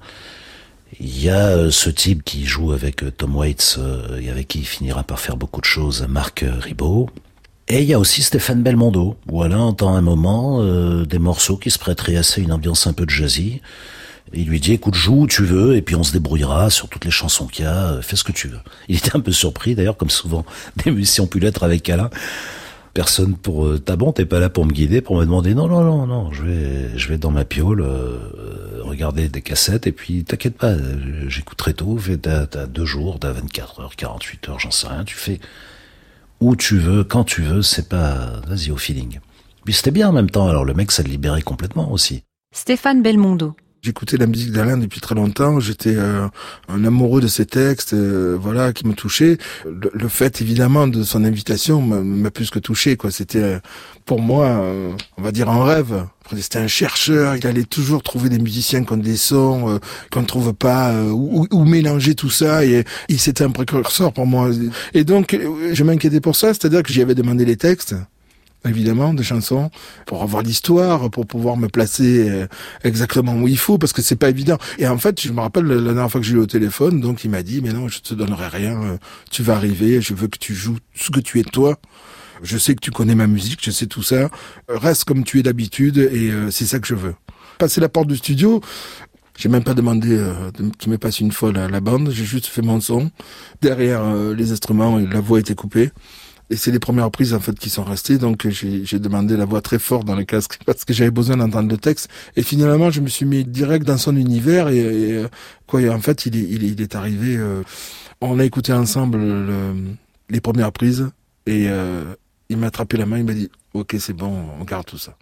[1.00, 3.78] Il y a euh, ce type qui joue avec Tom Waits
[4.22, 7.10] et avec qui il finira par faire beaucoup de choses, Marc Ribot.
[7.68, 9.18] Et il y a aussi Stéphane Belmondo.
[9.26, 10.64] Voilà, entend un moment
[11.04, 13.60] des morceaux qui se prêteraient assez à une ambiance un peu de jazzy.
[14.32, 17.04] Il lui dit, écoute, joue où tu veux, et puis on se débrouillera sur toutes
[17.04, 18.58] les chansons qu'il y a, euh, fais ce que tu veux.
[18.88, 20.44] Il était un peu surpris, d'ailleurs, comme souvent
[20.84, 22.10] des musiciens pu l'être avec Alain.
[22.92, 25.68] Personne pour euh, t'as bon, t'es pas là pour me guider, pour me demander non,
[25.68, 29.92] non, non, non, je vais, je vais dans ma piole, euh, regarder des cassettes, et
[29.92, 30.74] puis t'inquiète pas,
[31.28, 35.14] j'écouterai tout, t'as, t'as deux jours, t'as 24 heures, 48 heures, j'en sais rien, tu
[35.14, 35.40] fais
[36.40, 39.20] où tu veux, quand tu veux, c'est pas, vas-y au feeling.
[39.66, 42.22] Puis c'était bien en même temps, alors le mec, ça le libérait complètement aussi.
[42.54, 43.56] Stéphane Belmondo.
[43.82, 45.60] J'écoutais la musique d'Alain depuis très longtemps.
[45.60, 46.26] J'étais euh,
[46.68, 49.38] un amoureux de ses textes, euh, voilà, qui me touchait.
[49.64, 52.96] Le, fait, évidemment, de son invitation m'a plus que touché.
[52.96, 53.58] Quoi, c'était euh,
[54.04, 54.60] pour moi,
[55.16, 56.06] on va dire un rêve.
[56.36, 57.36] C'était un chercheur.
[57.36, 59.78] Il allait toujours trouver des musiciens qui ont des sons
[60.10, 62.64] qu'on ne trouve pas, ou, ou, mélanger tout ça.
[62.64, 64.50] Et, et c'était un précurseur pour moi.
[64.94, 65.38] Et donc,
[65.72, 66.48] je m'inquiétais pour ça.
[66.48, 67.94] C'est-à-dire que j'y avais demandé les textes
[68.64, 69.70] évidemment, de chansons,
[70.06, 72.46] pour avoir l'histoire, pour pouvoir me placer euh,
[72.84, 74.58] exactement où il faut, parce que c'est pas évident.
[74.78, 77.24] Et en fait, je me rappelle la dernière fois que j'ai eu au téléphone, donc
[77.24, 78.96] il m'a dit, mais non, je te donnerai rien, euh,
[79.30, 81.78] tu vas arriver, je veux que tu joues ce que tu es toi.
[82.42, 84.28] Je sais que tu connais ma musique, je sais tout ça.
[84.68, 87.14] Reste comme tu es d'habitude, et euh, c'est ça que je veux.
[87.58, 88.60] Passer la porte du studio,
[89.38, 92.46] j'ai même pas demandé euh, qu'il me passe une fois la, la bande, j'ai juste
[92.46, 93.10] fait mon son.
[93.62, 95.90] Derrière les instruments, la voix était coupée.
[96.48, 99.60] Et c'est les premières prises en fait qui sont restées, donc j'ai demandé la voix
[99.60, 102.08] très fort dans le casque parce que j'avais besoin d'entendre le texte.
[102.36, 105.26] Et finalement, je me suis mis direct dans son univers et, et
[105.66, 105.80] quoi.
[105.90, 107.36] en fait, il est, il est, il est arrivé.
[107.36, 107.62] Euh,
[108.20, 109.74] on a écouté ensemble le,
[110.30, 111.10] les premières prises
[111.46, 112.14] et euh,
[112.48, 115.16] il m'a attrapé la main, il m'a dit "Ok, c'est bon, on garde tout ça."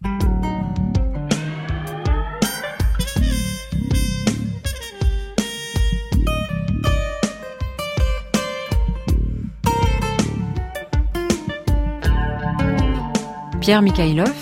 [13.64, 14.34] Pierre Mikhailov,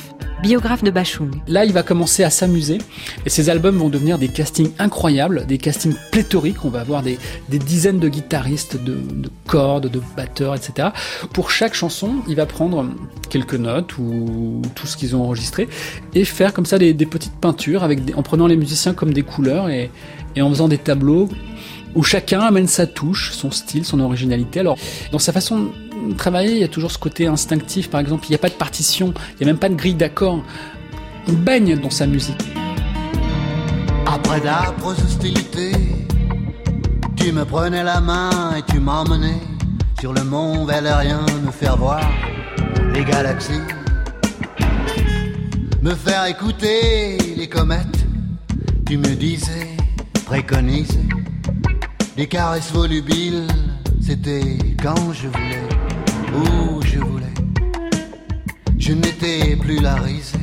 [0.42, 1.30] biographe de Bachung.
[1.46, 2.78] Là, il va commencer à s'amuser
[3.24, 6.64] et ses albums vont devenir des castings incroyables, des castings pléthoriques.
[6.64, 8.98] On va avoir des, dizaines de guitaristes, de,
[9.46, 10.88] cordes, de batteurs, etc.
[11.32, 12.85] Pour chaque chanson, il va prendre
[13.30, 15.68] quelques notes ou tout ce qu'ils ont enregistré
[16.16, 19.92] et faire comme ça des, petites peintures en prenant les musiciens comme des couleurs et,
[20.35, 21.28] et en faisant des tableaux
[21.94, 24.58] où chacun amène sa touche, son style, son originalité.
[24.58, 24.78] Alors,
[25.12, 25.68] dans sa façon
[26.17, 28.55] travailler, il y a toujours ce côté instinctif, par exemple, il n'y a pas de
[28.55, 30.43] partition, il n'y a même pas de grille d'accords.
[31.29, 32.43] On baigne dans sa musique.
[34.07, 35.73] Après d'âpres hostilités,
[37.17, 39.41] tu me prenais la main et tu m'emmenais
[40.01, 42.03] sur le mont Valérien me faire voir
[42.93, 43.53] les galaxies,
[45.81, 48.05] me faire écouter les comètes.
[48.87, 49.69] Tu me disais,
[50.27, 50.99] préconisais
[52.17, 53.47] des caresses volubiles,
[54.01, 55.71] c'était quand je voulais
[56.35, 57.35] où je voulais.
[58.79, 60.38] Je n'étais plus la risée.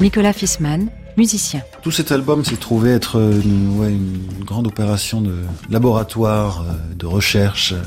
[0.00, 1.62] Nicolas Fissman, musicien.
[1.82, 5.34] Tout cet album s'est trouvé être une, ouais, une, grande opération de
[5.70, 7.72] laboratoire, euh, de recherche.
[7.72, 7.82] Euh,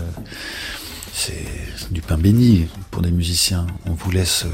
[1.14, 1.46] c'est
[1.92, 3.68] du pain béni pour des musiciens.
[3.86, 4.50] On vous laisse euh,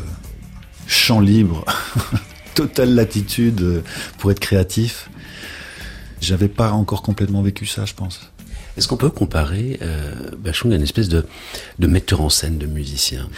[0.88, 1.64] champ libre,
[2.56, 3.84] totale latitude
[4.18, 5.10] pour être créatif.
[6.20, 8.33] J'avais pas encore complètement vécu ça, je pense.
[8.78, 11.26] Est-ce qu'on peut comparer euh, Bachung à une espèce de,
[11.80, 13.30] de metteur en scène de musicien?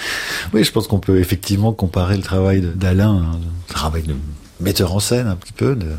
[0.53, 4.15] Oui, je pense qu'on peut effectivement comparer le travail d'Alain, le travail de
[4.59, 5.91] metteur en scène un petit peu, de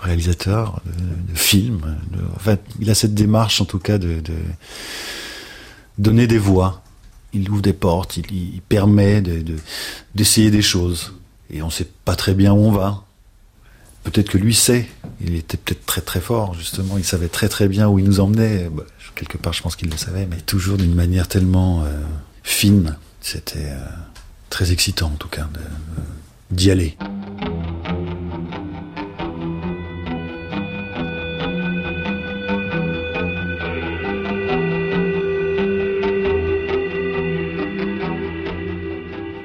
[0.00, 1.96] réalisateur, de, film.
[2.12, 4.34] De, enfin, il a cette démarche en tout cas de, de
[5.98, 6.82] donner des voix.
[7.32, 11.14] Il ouvre des portes, il, il permet d'essayer de, des choses.
[11.50, 13.04] Et on sait pas très bien où on va.
[14.04, 14.86] Peut-être que lui sait.
[15.20, 16.98] Il était peut-être très très fort, justement.
[16.98, 18.68] Il savait très très bien où il nous emmenait.
[18.70, 21.90] Bah, quelque part, je pense qu'il le savait, mais toujours d'une manière tellement euh,
[22.42, 22.96] fine.
[23.20, 23.84] C'était euh,
[24.50, 25.48] très excitant, en tout cas,
[26.50, 26.96] d'y aller.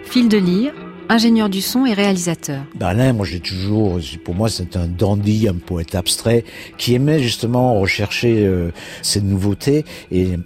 [0.06, 0.74] Fil de lire,
[1.10, 2.62] ingénieur du son et réalisateur.
[2.80, 6.45] Alain, moi j'ai toujours, pour moi c'est un dandy, un poète abstrait
[6.78, 10.38] qui aimait justement rechercher euh, ces nouveautés et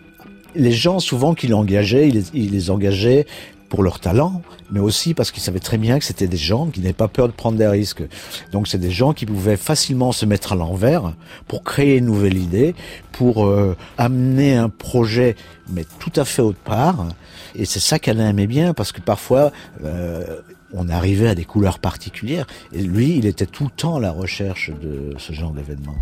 [0.55, 3.25] les gens souvent qu'il engageait, il les engageait
[3.73, 6.79] pour leur talent, mais aussi parce qu'ils savaient très bien que c'était des gens qui
[6.79, 8.03] n'avaient pas peur de prendre des risques.
[8.51, 11.15] Donc c'est des gens qui pouvaient facilement se mettre à l'envers
[11.47, 12.75] pour créer une nouvelle idée,
[13.13, 15.35] pour euh, amener un projet,
[15.71, 17.07] mais tout à fait autre part.
[17.55, 19.51] Et c'est ça qu'Alain aimait bien, parce que parfois
[19.83, 20.39] euh,
[20.71, 24.11] on arrivait à des couleurs particulières, et lui, il était tout le temps à la
[24.11, 25.95] recherche de ce genre d'événement.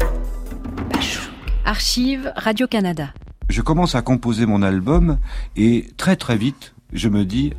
[1.63, 3.13] Archive Radio-Canada.
[3.47, 5.17] Je commence à composer mon album
[5.55, 7.53] et très très vite, je me dis,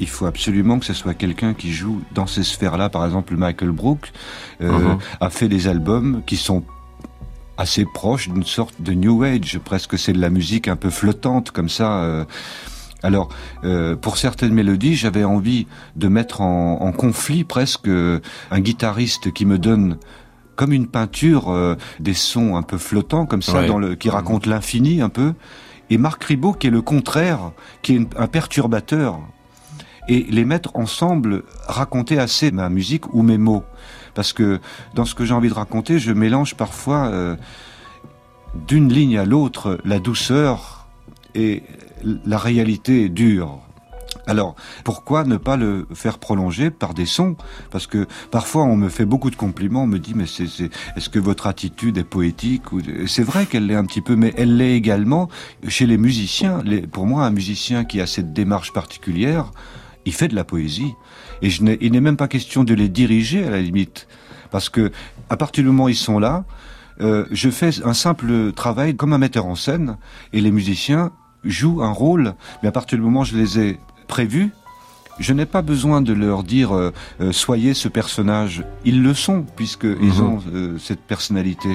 [0.00, 2.88] il faut absolument que ce soit quelqu'un qui joue dans ces sphères-là.
[2.88, 4.12] Par exemple, Michael Brook
[4.60, 4.98] euh, uh -huh.
[5.20, 6.62] a fait des albums qui sont
[7.56, 11.50] assez proches d'une sorte de New Age, presque c'est de la musique un peu flottante
[11.50, 12.02] comme ça.
[12.02, 12.24] Euh.
[13.02, 13.28] Alors,
[13.64, 19.32] euh, pour certaines mélodies, j'avais envie de mettre en, en conflit presque euh, un guitariste
[19.32, 19.98] qui me donne
[20.56, 23.66] comme une peinture euh, des sons un peu flottants comme ça, ouais.
[23.68, 25.34] dans le, qui raconte l'infini un peu
[25.90, 29.20] et Marc Ribot qui est le contraire, qui est un perturbateur,
[30.08, 33.64] et les mettre ensemble, raconter assez ma musique ou mes mots.
[34.14, 34.60] Parce que
[34.94, 37.36] dans ce que j'ai envie de raconter, je mélange parfois euh,
[38.68, 40.86] d'une ligne à l'autre la douceur
[41.34, 41.62] et
[42.04, 43.65] la réalité dure.
[44.26, 47.36] Alors, pourquoi ne pas le faire prolonger par des sons?
[47.70, 50.70] Parce que parfois, on me fait beaucoup de compliments, on me dit, mais c'est, est,
[50.96, 52.62] est-ce que votre attitude est poétique.
[53.06, 55.28] C'est vrai qu'elle l'est un petit peu, mais elle l'est également
[55.68, 56.62] chez les musiciens.
[56.90, 59.52] Pour moi, un musicien qui a cette démarche particulière,
[60.06, 60.92] il fait de la poésie.
[61.42, 64.08] Et je il n'est même pas question de les diriger, à la limite.
[64.50, 64.90] Parce que,
[65.30, 66.44] à partir du moment où ils sont là,
[67.00, 69.98] euh, je fais un simple travail comme un metteur en scène,
[70.32, 71.12] et les musiciens
[71.44, 74.50] jouent un rôle, mais à partir du moment où je les ai prévus,
[75.18, 78.64] je n'ai pas besoin de leur dire euh, euh, soyez ce personnage.
[78.84, 80.20] Ils le sont puisqu'ils mmh.
[80.20, 81.70] ont euh, cette personnalité.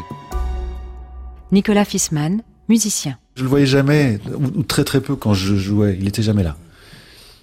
[1.52, 3.18] Nicolas Fissmann, musicien.
[3.36, 5.98] Je le voyais jamais, ou, ou, très très peu quand je jouais.
[6.00, 6.56] Il était jamais là.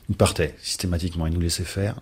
[0.09, 1.97] Il partait systématiquement, il nous laissait faire.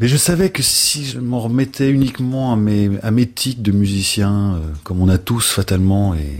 [0.00, 3.72] Mais je savais que si je m'en remettais uniquement à mes, à mes tics de
[3.72, 6.38] musicien, comme on a tous fatalement, et,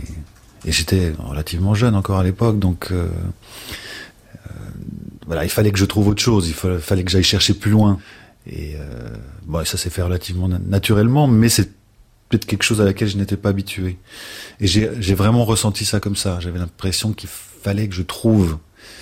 [0.65, 2.91] et j'étais relativement jeune encore à l'époque, donc
[5.25, 7.71] voilà, il fallait que je trouve autre chose, il fallait, fallait que j'aille chercher plus
[7.71, 7.99] loin.
[8.47, 9.09] Et euh,
[9.45, 11.69] bon, ça s'est fait relativement naturellement, mais c'est
[12.29, 13.97] peut-être quelque chose à laquelle je n'étais pas habitué.
[14.59, 16.39] Et j'ai vraiment ressenti ça comme ça.
[16.39, 18.57] J'avais l'impression qu'il fallait que je trouve.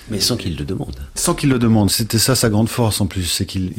[0.09, 0.95] Mais sans qu'il le demande.
[1.15, 1.89] Sans qu'il le demande.
[1.89, 3.23] C'était ça sa grande force en plus.
[3.23, 3.71] C'est qu'il.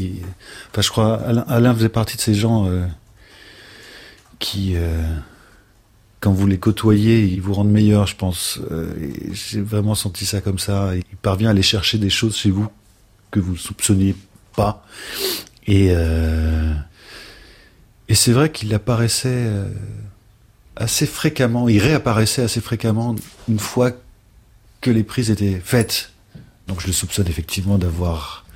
[0.70, 2.85] Enfin, je crois, Alain, Alain, faisait partie de ces gens euh,
[4.38, 4.72] qui.
[4.74, 5.02] Euh,
[6.23, 8.61] quand vous les côtoyez, ils vous rendent meilleur, je pense.
[8.71, 8.95] Euh,
[9.33, 10.93] J'ai vraiment senti ça comme ça.
[10.95, 12.69] Il parvient à aller chercher des choses chez vous
[13.33, 14.15] que vous ne soupçonniez
[14.55, 14.87] pas.
[15.67, 16.73] Et, euh,
[18.09, 19.69] et c'est vrai qu'il apparaissait euh,
[20.77, 23.17] assez fréquemment, il réapparaissait assez fréquemment
[23.49, 23.91] une fois
[24.81, 26.13] que les prises étaient faites.
[26.69, 28.47] Donc je le soupçonne effectivement d'avoir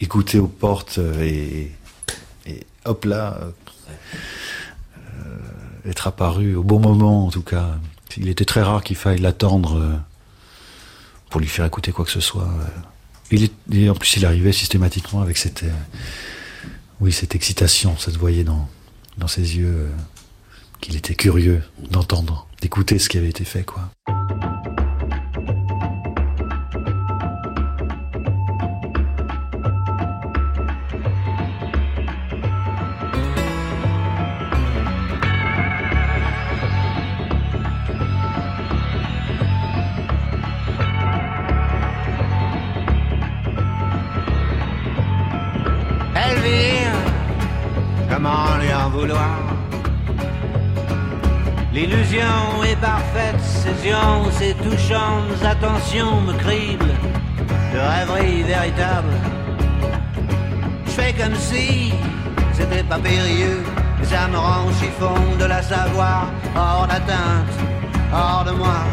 [0.00, 1.72] écouté aux portes et,
[2.46, 3.40] et hop là
[5.86, 7.76] être apparu au bon moment, en tout cas.
[8.16, 9.94] Il était très rare qu'il faille l'attendre euh,
[11.30, 12.48] pour lui faire écouter quoi que ce soit.
[13.30, 15.70] Il est, et en plus, il arrivait systématiquement avec cette, euh,
[17.00, 17.96] oui, cette excitation.
[17.98, 18.68] Ça se voyait dans,
[19.16, 19.88] dans ses yeux euh,
[20.80, 23.90] qu'il était curieux d'entendre, d'écouter ce qui avait été fait, quoi.
[51.72, 56.94] L'illusion est parfaite, séduisante, ces touchantes attentions me criblent
[57.74, 59.12] de rêverie véritable.
[60.86, 61.92] Je fais comme si
[62.52, 63.64] c'était pas périlleux,
[63.98, 67.54] mais ça me rend chiffon de la savoir, hors d'atteinte,
[68.12, 68.84] hors de moi.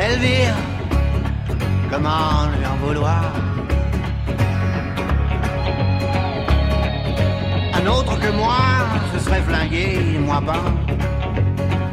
[0.00, 0.54] Elvire,
[1.90, 3.24] comment lui en vouloir?
[7.74, 8.56] Un autre que moi
[9.30, 10.64] se serait flingué, moi pas.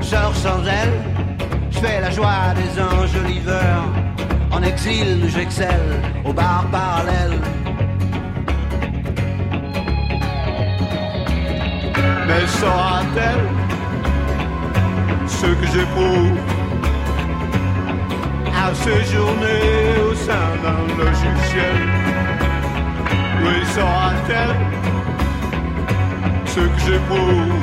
[0.02, 0.94] Sors sans elle,
[1.70, 3.86] je fais la joie des anges liveurs.
[4.52, 7.40] En exil, j'excelle au bar parallèle.
[12.28, 13.46] Mais saura-t-elle
[15.28, 16.38] ce que j'éprouve
[18.64, 19.62] à séjourner
[20.10, 21.78] au sein d'un logiciel?
[23.44, 24.77] Oui, saura-t-elle
[26.58, 27.54] ce que j'éprouve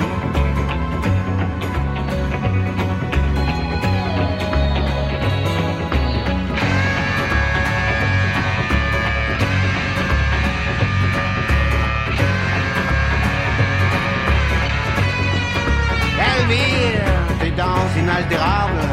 [16.18, 17.01] Elvire,
[17.40, 18.88] tes danses inaltérables,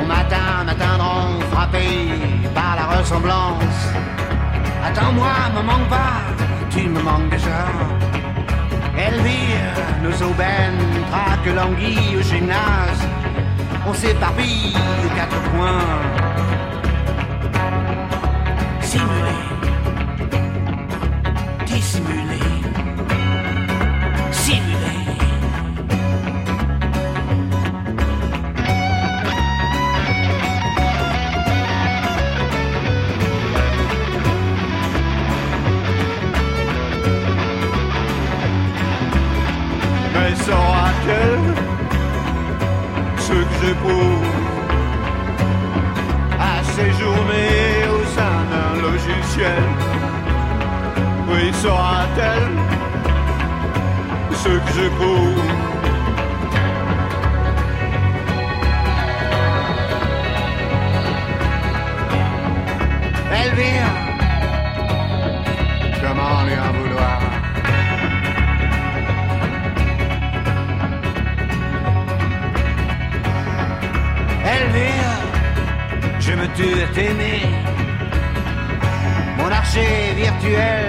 [0.00, 2.08] au matin m'atteindront frappés
[2.54, 3.80] par la ressemblance.
[4.84, 6.14] Attends-moi, me manque pas,
[6.70, 8.21] tu me manques déjà.
[8.96, 10.78] Elvire, nos aubaines
[11.10, 13.06] traquent l'anguille au gymnase.
[13.86, 14.74] On s'éparpille
[15.04, 16.31] aux quatre coins.
[51.62, 52.58] Saura-t-elle
[54.42, 55.42] ce que j'éprouve
[63.42, 63.92] Elvire,
[66.02, 67.20] comment lui en vouloir
[74.56, 75.14] Elvire,
[76.18, 77.42] je me tue à t'aimer.
[79.38, 80.81] Mon archer virtuel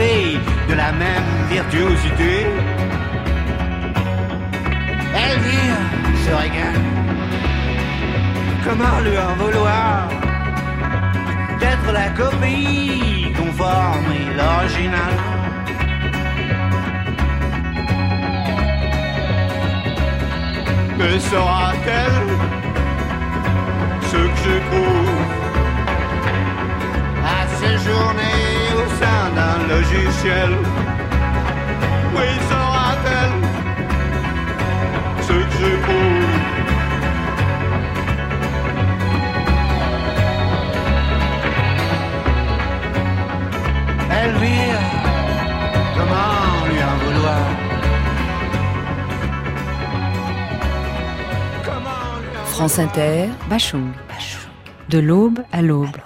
[0.00, 2.46] de la même virtuosité.
[5.14, 5.80] Elvire
[6.24, 6.80] se régale.
[8.64, 10.08] Comment lui en vouloir
[11.58, 15.14] d'être la copie conforme et l'original?
[20.98, 22.28] Mais saura-t-elle
[24.10, 25.10] ce que j'éprouve
[27.22, 28.49] à sein d'un
[29.92, 30.50] logiciel
[32.14, 33.36] Oui, saura-t-elle
[35.22, 36.26] ce que j'éprouve
[44.22, 44.80] Elvire,
[45.96, 47.46] comment lui en vouloir?
[52.46, 53.92] France Inter, Bachung.
[54.88, 55.96] De l'aube à l'aube.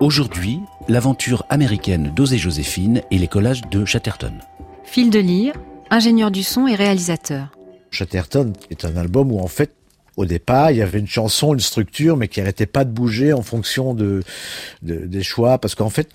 [0.00, 4.32] Aujourd'hui, l'aventure américaine d'Osée Joséphine et les collages de Chatterton.
[4.84, 5.54] Fil de lire,
[5.90, 7.48] ingénieur du son et réalisateur.
[7.90, 9.72] Chatterton est un album où en fait,
[10.16, 13.32] au départ, il y avait une chanson, une structure, mais qui arrêtait pas de bouger
[13.32, 14.22] en fonction de,
[14.82, 16.08] de- des choix, parce qu'en fait,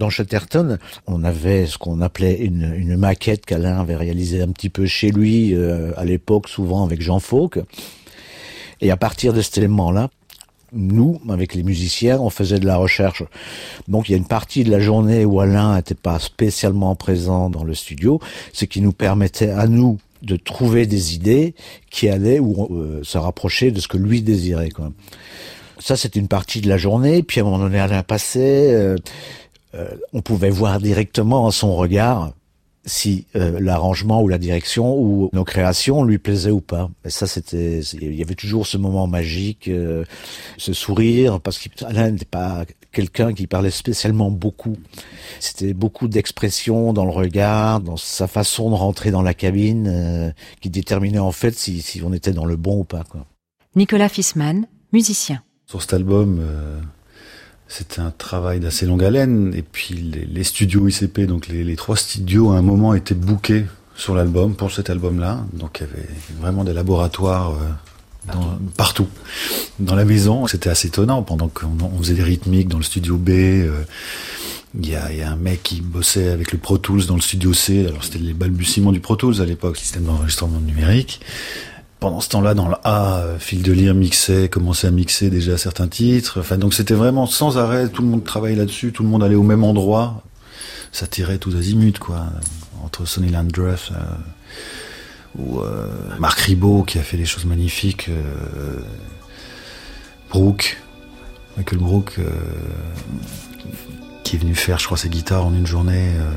[0.00, 4.70] dans Chatterton, on avait ce qu'on appelait une, une maquette qu'Alain avait réalisée un petit
[4.70, 7.60] peu chez lui euh, à l'époque, souvent avec Jean Fauque.
[8.80, 10.10] Et à partir de cet élément-là,
[10.74, 13.22] nous, avec les musiciens, on faisait de la recherche.
[13.88, 17.50] Donc il y a une partie de la journée où Alain n'était pas spécialement présent
[17.50, 18.20] dans le studio,
[18.52, 21.54] ce qui nous permettait à nous de trouver des idées
[21.90, 24.70] qui allaient ou euh, se rapprocher de ce que lui désirait.
[24.70, 24.90] Quoi.
[25.78, 27.22] Ça, c'est une partie de la journée.
[27.22, 28.96] Puis à un moment donné, Alain passait, euh,
[29.74, 32.32] euh, on pouvait voir directement en son regard
[32.86, 36.90] si euh, l'arrangement ou la direction ou nos créations lui plaisaient ou pas.
[37.04, 40.04] Et ça, c'était, il y avait toujours ce moment magique, euh,
[40.58, 44.76] ce sourire, parce qu'Alain n'était pas quelqu'un qui parlait spécialement beaucoup.
[45.40, 50.30] C'était beaucoup d'expression dans le regard, dans sa façon de rentrer dans la cabine, euh,
[50.60, 53.04] qui déterminait en fait si, si on était dans le bon ou pas.
[53.04, 53.26] Quoi.
[53.76, 55.42] Nicolas Fissmann, musicien.
[55.66, 56.40] Sur cet album,
[57.64, 59.54] euh, c'était un travail d'assez longue haleine.
[59.54, 63.14] Et puis les, les studios ICP, donc les, les trois studios, à un moment étaient
[63.14, 63.64] bookés
[63.96, 65.44] sur l'album, pour cet album-là.
[65.52, 66.08] Donc il y avait
[66.40, 67.54] vraiment des laboratoires
[68.32, 69.06] dans, partout.
[69.78, 73.30] Dans la maison, c'était assez étonnant pendant qu'on faisait des rythmiques dans le studio B.
[74.76, 77.20] Il y, a, y, a, un mec qui bossait avec le Pro Tools dans le
[77.20, 77.86] studio C.
[77.86, 81.20] Alors c'était les balbutiements du Pro Tools à l'époque, système d'enregistrement numérique.
[82.04, 85.88] Pendant ce temps-là, dans le A, Fil de Lire mixait, commençait à mixer déjà certains
[85.88, 86.40] titres.
[86.40, 87.88] Enfin, donc c'était vraiment sans arrêt.
[87.88, 88.92] Tout le monde travaillait là-dessus.
[88.92, 90.22] Tout le monde allait au même endroit.
[90.92, 92.26] Ça tirait tout azimut, quoi.
[92.84, 95.86] Entre Sonny Landreth euh, ou euh,
[96.18, 98.10] Marc Ribot qui a fait des choses magnifiques.
[98.10, 98.82] Euh,
[100.28, 100.76] Brooke,
[101.56, 102.16] Michael Brooke.
[102.18, 102.28] Euh,
[104.24, 106.10] qui est venu faire, je crois, ses guitares en une journée.
[106.18, 106.30] Euh,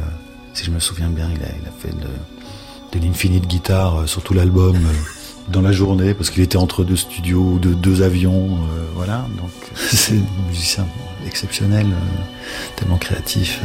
[0.53, 4.33] si je me souviens bien, il a, fait de, de l'infinite guitare euh, sur tout
[4.33, 5.16] l'album euh,
[5.49, 8.57] dans la journée parce qu'il était entre deux studios, deux, deux avions,
[8.95, 9.27] voilà.
[9.37, 10.85] Donc c'est un musicien
[11.25, 11.87] exceptionnel,
[12.75, 13.61] tellement créatif.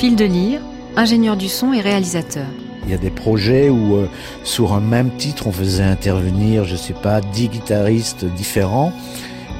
[0.00, 0.62] Fil de lire,
[0.96, 2.46] ingénieur du son et réalisateur.
[2.86, 4.08] Il y a des projets où euh,
[4.44, 8.94] sur un même titre on faisait intervenir, je sais pas, dix guitaristes différents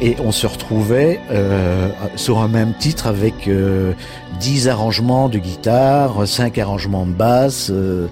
[0.01, 3.93] et on se retrouvait euh, sur un même titre avec euh,
[4.39, 7.71] dix arrangements de guitare, cinq arrangements de basse.
[7.71, 8.07] Euh,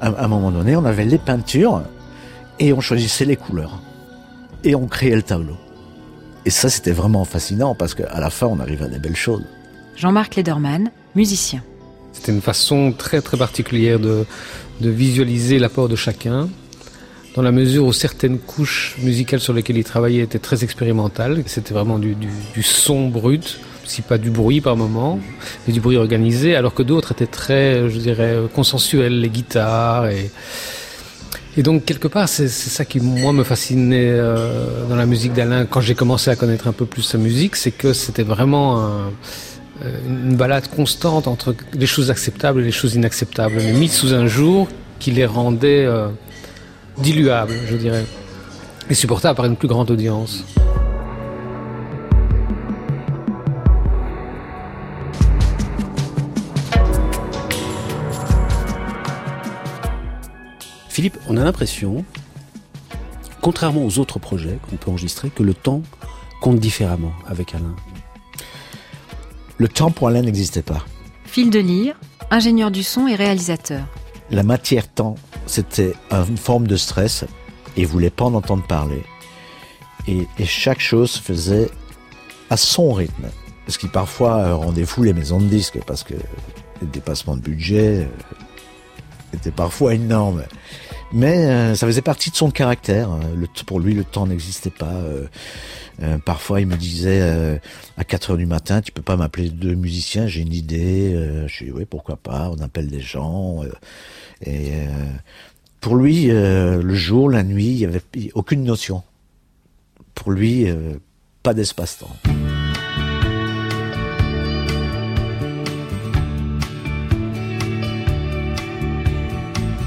[0.00, 1.82] à, à un moment donné, on avait les peintures
[2.58, 3.80] et on choisissait les couleurs
[4.64, 5.56] et on créait le tableau.
[6.44, 9.44] Et ça, c'était vraiment fascinant parce qu'à la fin, on arrivait à des belles choses.
[9.96, 11.62] Jean-Marc Lederman, musicien.
[12.12, 14.24] C'était une façon très très particulière de,
[14.80, 16.48] de visualiser l'apport de chacun,
[17.38, 21.44] dans la mesure où certaines couches musicales sur lesquelles il travaillait étaient très expérimentales.
[21.46, 22.16] C'était vraiment du,
[22.62, 25.20] son brut, si pas du bruit par moment,
[25.64, 30.32] mais du bruit organisé, alors que d'autres étaient très, je dirais, consensuels, les guitares et...
[31.58, 35.80] Donc quelque part, c'est ça qui moi me fascinait euh, dans la musique d'Alain quand
[35.80, 39.12] j'ai commencé à connaître un peu plus sa musique, c'est que c'était vraiment un,
[40.06, 44.28] une balade constante entre les choses acceptables et les choses inacceptables, mais mises sous un
[44.28, 44.68] jour
[45.00, 46.08] qui les rendait euh,
[46.98, 48.04] diluables, je dirais,
[48.90, 50.44] et supportables par une plus grande audience.
[60.88, 62.04] Philippe, on a l'impression,
[63.40, 65.82] contrairement aux autres projets qu'on peut enregistrer, que le temps
[66.40, 67.76] compte différemment avec Alain.
[69.58, 70.84] Le temps pour Alain n'existait pas.
[71.24, 71.94] Fil de lire,
[72.30, 73.82] ingénieur du son et réalisateur.
[74.30, 75.14] La matière temps,
[75.48, 77.24] c'était une forme de stress
[77.76, 79.02] et voulait pas en entendre parler.
[80.06, 81.70] Et, chaque chose se faisait
[82.50, 83.28] à son rythme.
[83.66, 86.14] Ce qui parfois rendait fou les maisons de disques parce que
[86.80, 90.44] les dépassements de budget euh, étaient parfois énormes.
[91.12, 93.10] Mais euh, ça faisait partie de son caractère.
[93.36, 94.86] Le, pour lui, le temps n'existait pas.
[94.86, 95.26] Euh,
[96.02, 97.56] euh, parfois, il me disait euh,
[97.96, 101.12] à 4 heures du matin, tu peux pas m'appeler deux musiciens, j'ai une idée.
[101.14, 102.50] Euh, je dis oui, pourquoi pas.
[102.50, 103.62] On appelle des gens.
[104.44, 104.72] et
[105.80, 108.02] pour lui, le jour, la nuit, il y avait
[108.34, 109.02] aucune notion.
[110.14, 110.66] Pour lui,
[111.42, 112.16] pas d'espace-temps.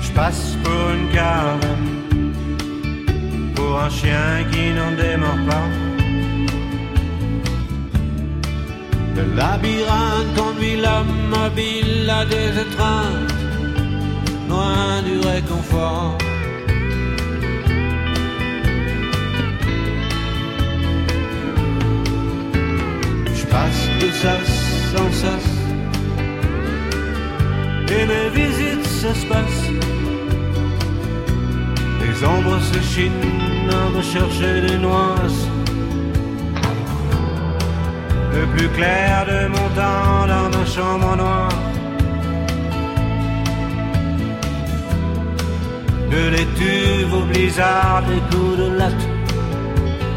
[0.02, 1.10] Je passe pour une
[3.56, 5.91] pour un chien qui n'en démord pas.
[9.16, 13.34] Le labyrinthe conduit l'homme mobile à des étreintes,
[14.50, 16.18] loin du réconfort.
[23.38, 25.50] Je passe de sas en sas,
[27.90, 29.72] et mes visites s'espacent.
[32.02, 35.51] Les ombres se chinent à me chercher des noises.
[38.34, 41.50] Le plus clair de mon temps dans ma chambre noire.
[46.10, 49.08] De l'étuve au blizzard, des coups de latte.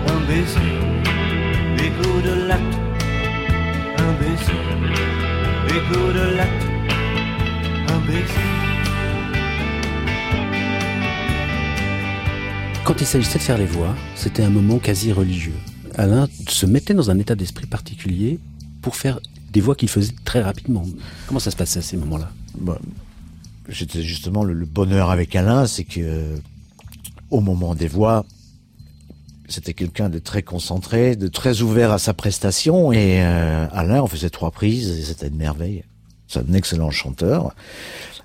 [0.09, 0.75] Un baiser,
[1.77, 2.75] des coups de latte.
[3.99, 4.63] Un baiser,
[5.69, 6.65] des coups de latte.
[7.89, 8.51] Un baiser.
[12.85, 15.55] Quand il s'agissait de faire les voix, c'était un moment quasi religieux.
[15.97, 18.39] Alain se mettait dans un état d'esprit particulier
[18.83, 19.21] pour faire
[19.53, 20.85] des voix qu'il faisait très rapidement.
[21.27, 22.31] Comment ça se passait à ces moments-là?
[22.59, 22.79] Bah,
[23.69, 26.37] J'étais justement le, bonheur avec Alain, c'est que
[27.31, 28.27] au moment des voix,
[29.49, 32.93] c'était quelqu'un de très concentré, de très ouvert à sa prestation.
[32.93, 35.85] Et euh, Alain, on faisait trois prises et c'était une merveille.
[36.29, 37.55] C'est un excellent chanteur.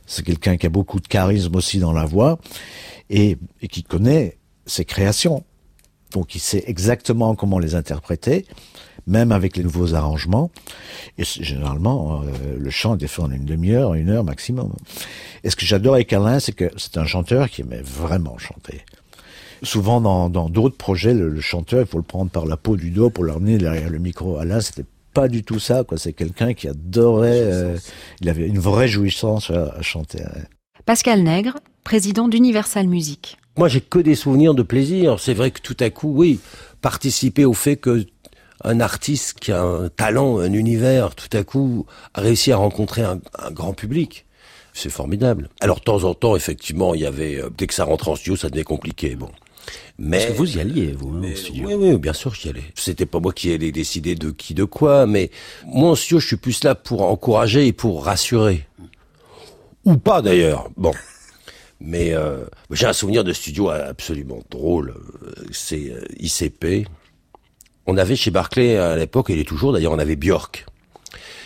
[0.06, 2.40] C'est quelqu'un qui a beaucoup de charisme aussi dans la voix
[3.10, 5.44] et, et qui connaît ses créations.
[6.12, 8.46] Donc il sait exactement comment les interpréter,
[9.08, 10.52] même avec les nouveaux arrangements.
[11.18, 14.74] Et généralement, euh, le chant est fait en une demi-heure, une heure maximum.
[15.44, 18.82] Et ce que j'adore avec Alain, c'est que c'est un chanteur qui aimait vraiment chanter.
[19.62, 23.10] Souvent, dans d'autres projets, le, chanteur, il faut le prendre par la peau du dos
[23.10, 24.38] pour l'emmener derrière le micro.
[24.38, 25.84] Alain, c'était pas du tout ça.
[25.84, 25.98] quoi.
[25.98, 27.42] C'est quelqu'un qui adorait.
[27.42, 27.78] Euh,
[28.22, 30.24] il avait une vraie jouissance à, chanter.
[30.86, 33.38] Pascal Nègre, président d'Universal Music.
[33.60, 35.20] Moi, j'ai que des souvenirs de plaisir.
[35.20, 36.40] C'est vrai que tout à coup, oui,
[36.82, 38.06] participer au fait que
[38.64, 43.02] un artiste qui a un talent, un univers, tout à coup, a réussi à rencontrer
[43.02, 43.20] un,
[43.52, 44.26] grand public.
[44.72, 45.50] C'est formidable.
[45.60, 48.16] Alors, de temps en temps, effectivement, il y avait, euh, dès que ça rentrait en
[48.16, 49.18] studio, ça devenait compliqué.
[49.18, 49.30] Bon.
[49.98, 51.68] Mais Parce que vous y alliez, vous, hein, au studio.
[51.68, 52.64] Oui, oui, bien sûr, j'y allais.
[52.76, 55.32] C'était pas moi qui allais décider de qui, de quoi, mais
[55.66, 58.66] moi, en studio, je suis plus là pour encourager et pour rassurer.
[59.84, 60.70] Ou pas, d'ailleurs.
[60.78, 60.94] Bon.
[61.82, 64.96] Mais euh, j'ai un souvenir de studio absolument drôle.
[65.52, 66.88] C'est euh, ICP.
[67.88, 70.66] On avait chez Barclay à l'époque, et il est toujours d'ailleurs, on avait Björk.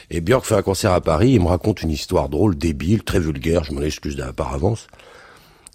[0.10, 3.20] Et Björk fait un concert à Paris, il me raconte une histoire drôle, débile, très
[3.20, 4.88] vulgaire, je m'en excuse par avance.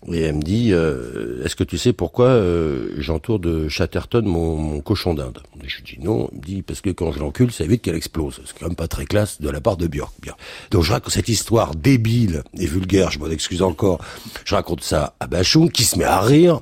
[0.06, 4.80] Et elle me dit, euh, est-ce que tu sais pourquoi euh, j'entoure de Chatterton mon,
[4.80, 5.40] cochon d'Inde?
[5.64, 6.30] Je lui dis non.
[6.32, 8.40] Il me dit, parce que quand je l'encule, ça évite qu'elle explose.
[8.46, 10.12] C'est quand même pas très classe de la part de Björk.
[10.22, 10.34] Bien.
[10.70, 13.98] Donc je raconte cette histoire débile et vulgaire, je m'en excuse encore.
[14.44, 16.60] Je raconte ça à Bachung, qui se met à rire.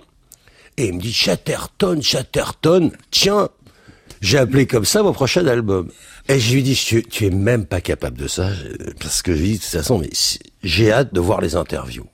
[0.79, 3.51] Et il me dit, Chatterton, Chatterton, tiens,
[4.23, 5.91] j'ai appelé comme ça mon prochain album.
[6.29, 8.49] Et je lui dis, tu, tu es même pas capable de ça,
[8.99, 10.11] parce que je lui dis, de toute façon, mais
[10.63, 12.07] j'ai hâte de voir les interviews.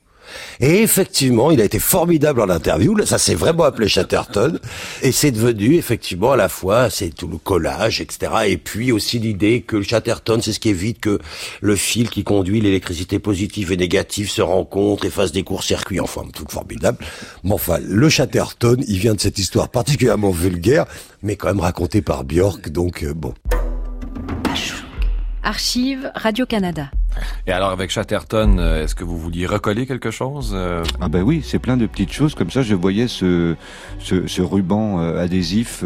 [0.61, 2.97] Et effectivement, il a été formidable en interview.
[3.05, 4.59] Ça s'est vraiment appelé Chatterton.
[5.03, 8.33] Et c'est devenu effectivement à la fois, c'est tout le collage, etc.
[8.47, 11.19] Et puis aussi l'idée que le Chatterton, c'est ce qui évite que
[11.61, 16.01] le fil qui conduit l'électricité positive et négative se rencontre et fasse des courts-circuits.
[16.01, 16.99] Enfin, tout formidable.
[17.45, 20.87] Mais enfin, le Chatterton, il vient de cette histoire particulièrement vulgaire,
[21.23, 22.71] mais quand même racontée par Björk.
[22.71, 23.35] Donc, euh, bon.
[25.43, 26.91] Archive Radio-Canada.
[27.47, 30.85] Et alors avec Chatterton, euh, est-ce que vous vouliez recoller quelque chose euh?
[31.01, 32.63] Ah ben oui, c'est plein de petites choses comme ça.
[32.63, 33.57] Je voyais ce,
[33.99, 35.85] ce, ruban euh, adhésif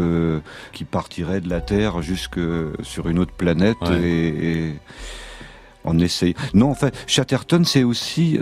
[0.73, 2.39] qui partirait de la Terre jusque
[2.83, 4.73] sur une autre planète et,
[5.83, 6.35] on essaye.
[6.53, 8.37] Non, en fait, Chatterton, c'est aussi.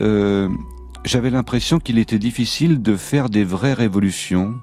[1.06, 4.56] J'avais l'impression qu'il était difficile de faire des vraies révolutions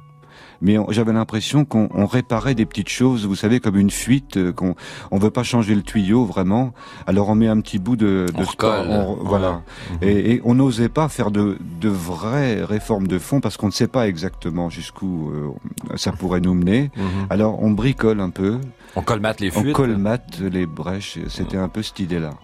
[0.63, 4.75] mais j'avais l'impression qu'on réparait des petites choses, vous savez, comme une fuite, euh, qu'on
[5.11, 6.73] on veut pas changer le tuyau vraiment,
[7.07, 9.63] alors on met un petit bout de, de on voilà,
[10.01, 13.89] et, on n'osait pas faire de, de vraies réformes de fond parce qu'on ne sait
[13.89, 16.91] pas exactement jusqu'où euh, ça pourrait nous mener.
[16.97, 17.27] Mhm.
[17.31, 18.59] Alors on bricole un peu.
[18.95, 19.67] On colmate les fuites.
[19.69, 21.19] On colmate les brèches.
[21.29, 22.35] C'était un peu cette idée-là.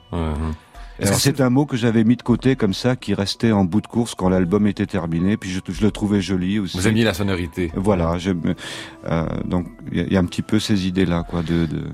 [1.01, 3.87] C'est un mot que j'avais mis de côté comme ça, qui restait en bout de
[3.87, 5.37] course quand l'album était terminé.
[5.37, 6.79] Puis je, je, le trouvais joli aussi.
[6.79, 7.71] Vous mis la sonorité.
[7.75, 8.17] Voilà.
[8.17, 11.85] Euh, donc il y, a un petit peu ces idées-là, quoi, de, de,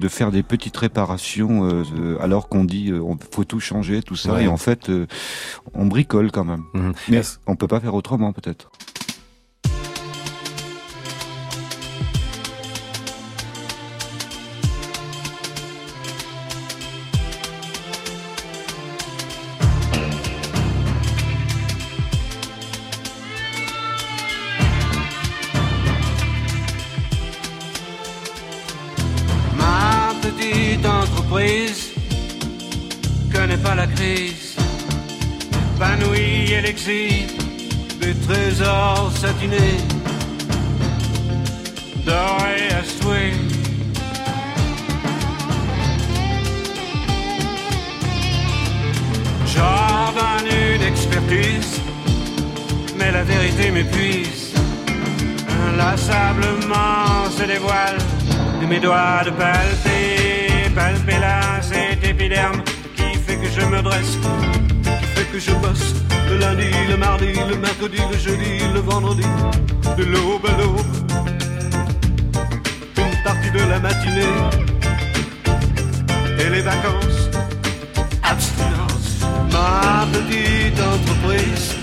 [0.00, 4.16] de faire des petites réparations euh, euh alors qu'on dit euh, faut tout changer, tout
[4.16, 4.40] ça.
[4.42, 5.06] Et en fait, euh,
[5.74, 6.64] on bricole quand même.
[6.74, 6.92] Mhm.
[7.08, 8.70] Mais on peut pas faire autrement peut-être.
[33.96, 34.56] Crise,
[35.74, 37.26] épanouie et l'exil
[38.00, 39.80] des trésors satinés,
[42.04, 43.32] dorés à souhait.
[49.52, 51.80] J'ordonne une expertise,
[52.98, 54.52] mais la vérité m'épuise.
[55.68, 57.98] Inlassablement se dévoile
[58.60, 62.62] de mes doigts de palper, palper là cet épiderme
[63.46, 64.18] que je me dresse,
[64.82, 65.94] qui fait que je bosse
[66.30, 69.26] le lundi, le mardi, le mercredi, le jeudi, le vendredi,
[69.96, 70.80] de l'aube à l'aube,
[72.96, 74.36] une partie de la matinée
[76.40, 77.22] et les vacances,
[78.22, 79.10] abstinence,
[79.52, 81.76] ma petite entreprise,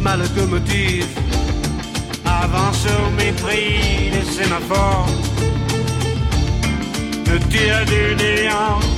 [0.00, 1.06] ma locomotive
[2.24, 5.08] avance au mépris des sémaphores,
[7.26, 8.97] me tire du néant.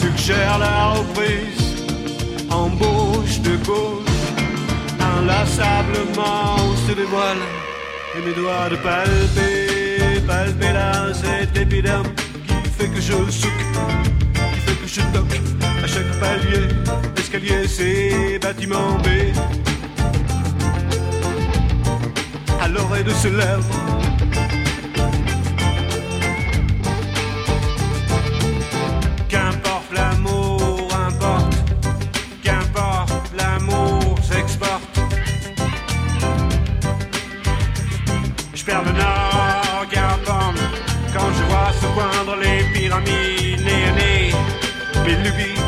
[0.00, 1.84] suggère la reprise,
[2.50, 4.24] embauche de gauche,
[5.16, 7.42] inlassablement se dévoile
[8.16, 12.08] et mes doigts de palper, palper là cette épiderme
[12.46, 13.64] qui fait que je souque,
[14.54, 15.40] qui fait que je toque
[15.84, 16.66] à chaque palier,
[17.18, 19.06] escalier, c'est bâtiment B.
[22.62, 24.09] À l'oreille de ses lèvres.
[43.06, 44.32] Les pyramides, né,
[45.04, 45.60] mes lubies.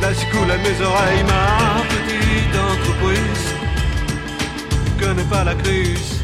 [0.00, 3.54] Là, je coule à mes oreilles ma petite entreprise.
[5.00, 6.22] Connais pas la crise,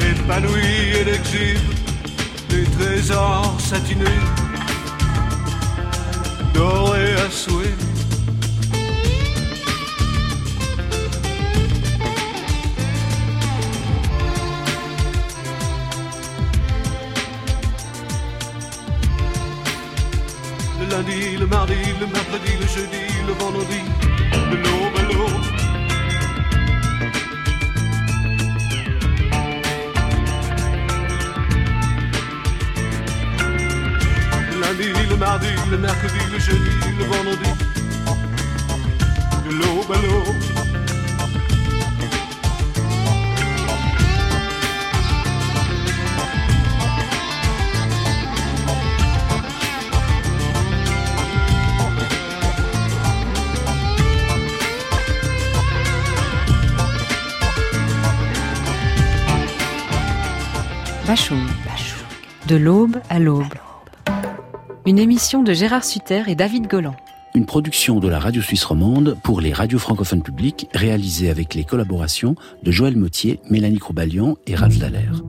[0.00, 1.58] épanouie et exhibe
[2.50, 4.04] les trésors satinés,
[6.54, 7.87] dorés à souhait.
[21.08, 23.80] Lundi, le mardi, le mercredi, le jeudi, le vendredi,
[24.50, 25.44] de l'aube à l'aube.
[34.50, 37.50] Le lundi, le mardi, le mercredi, le jeudi, le vendredi,
[39.44, 40.47] de l'aube
[62.46, 63.42] De l'aube à l'aube.
[64.86, 66.94] Une émission de Gérard Sutter et David Golan.
[67.34, 71.64] Une production de la radio suisse romande pour les radios francophones publiques réalisée avec les
[71.64, 75.22] collaborations de Joël Mottier, Mélanie Crouballion et Ralph Dallaire.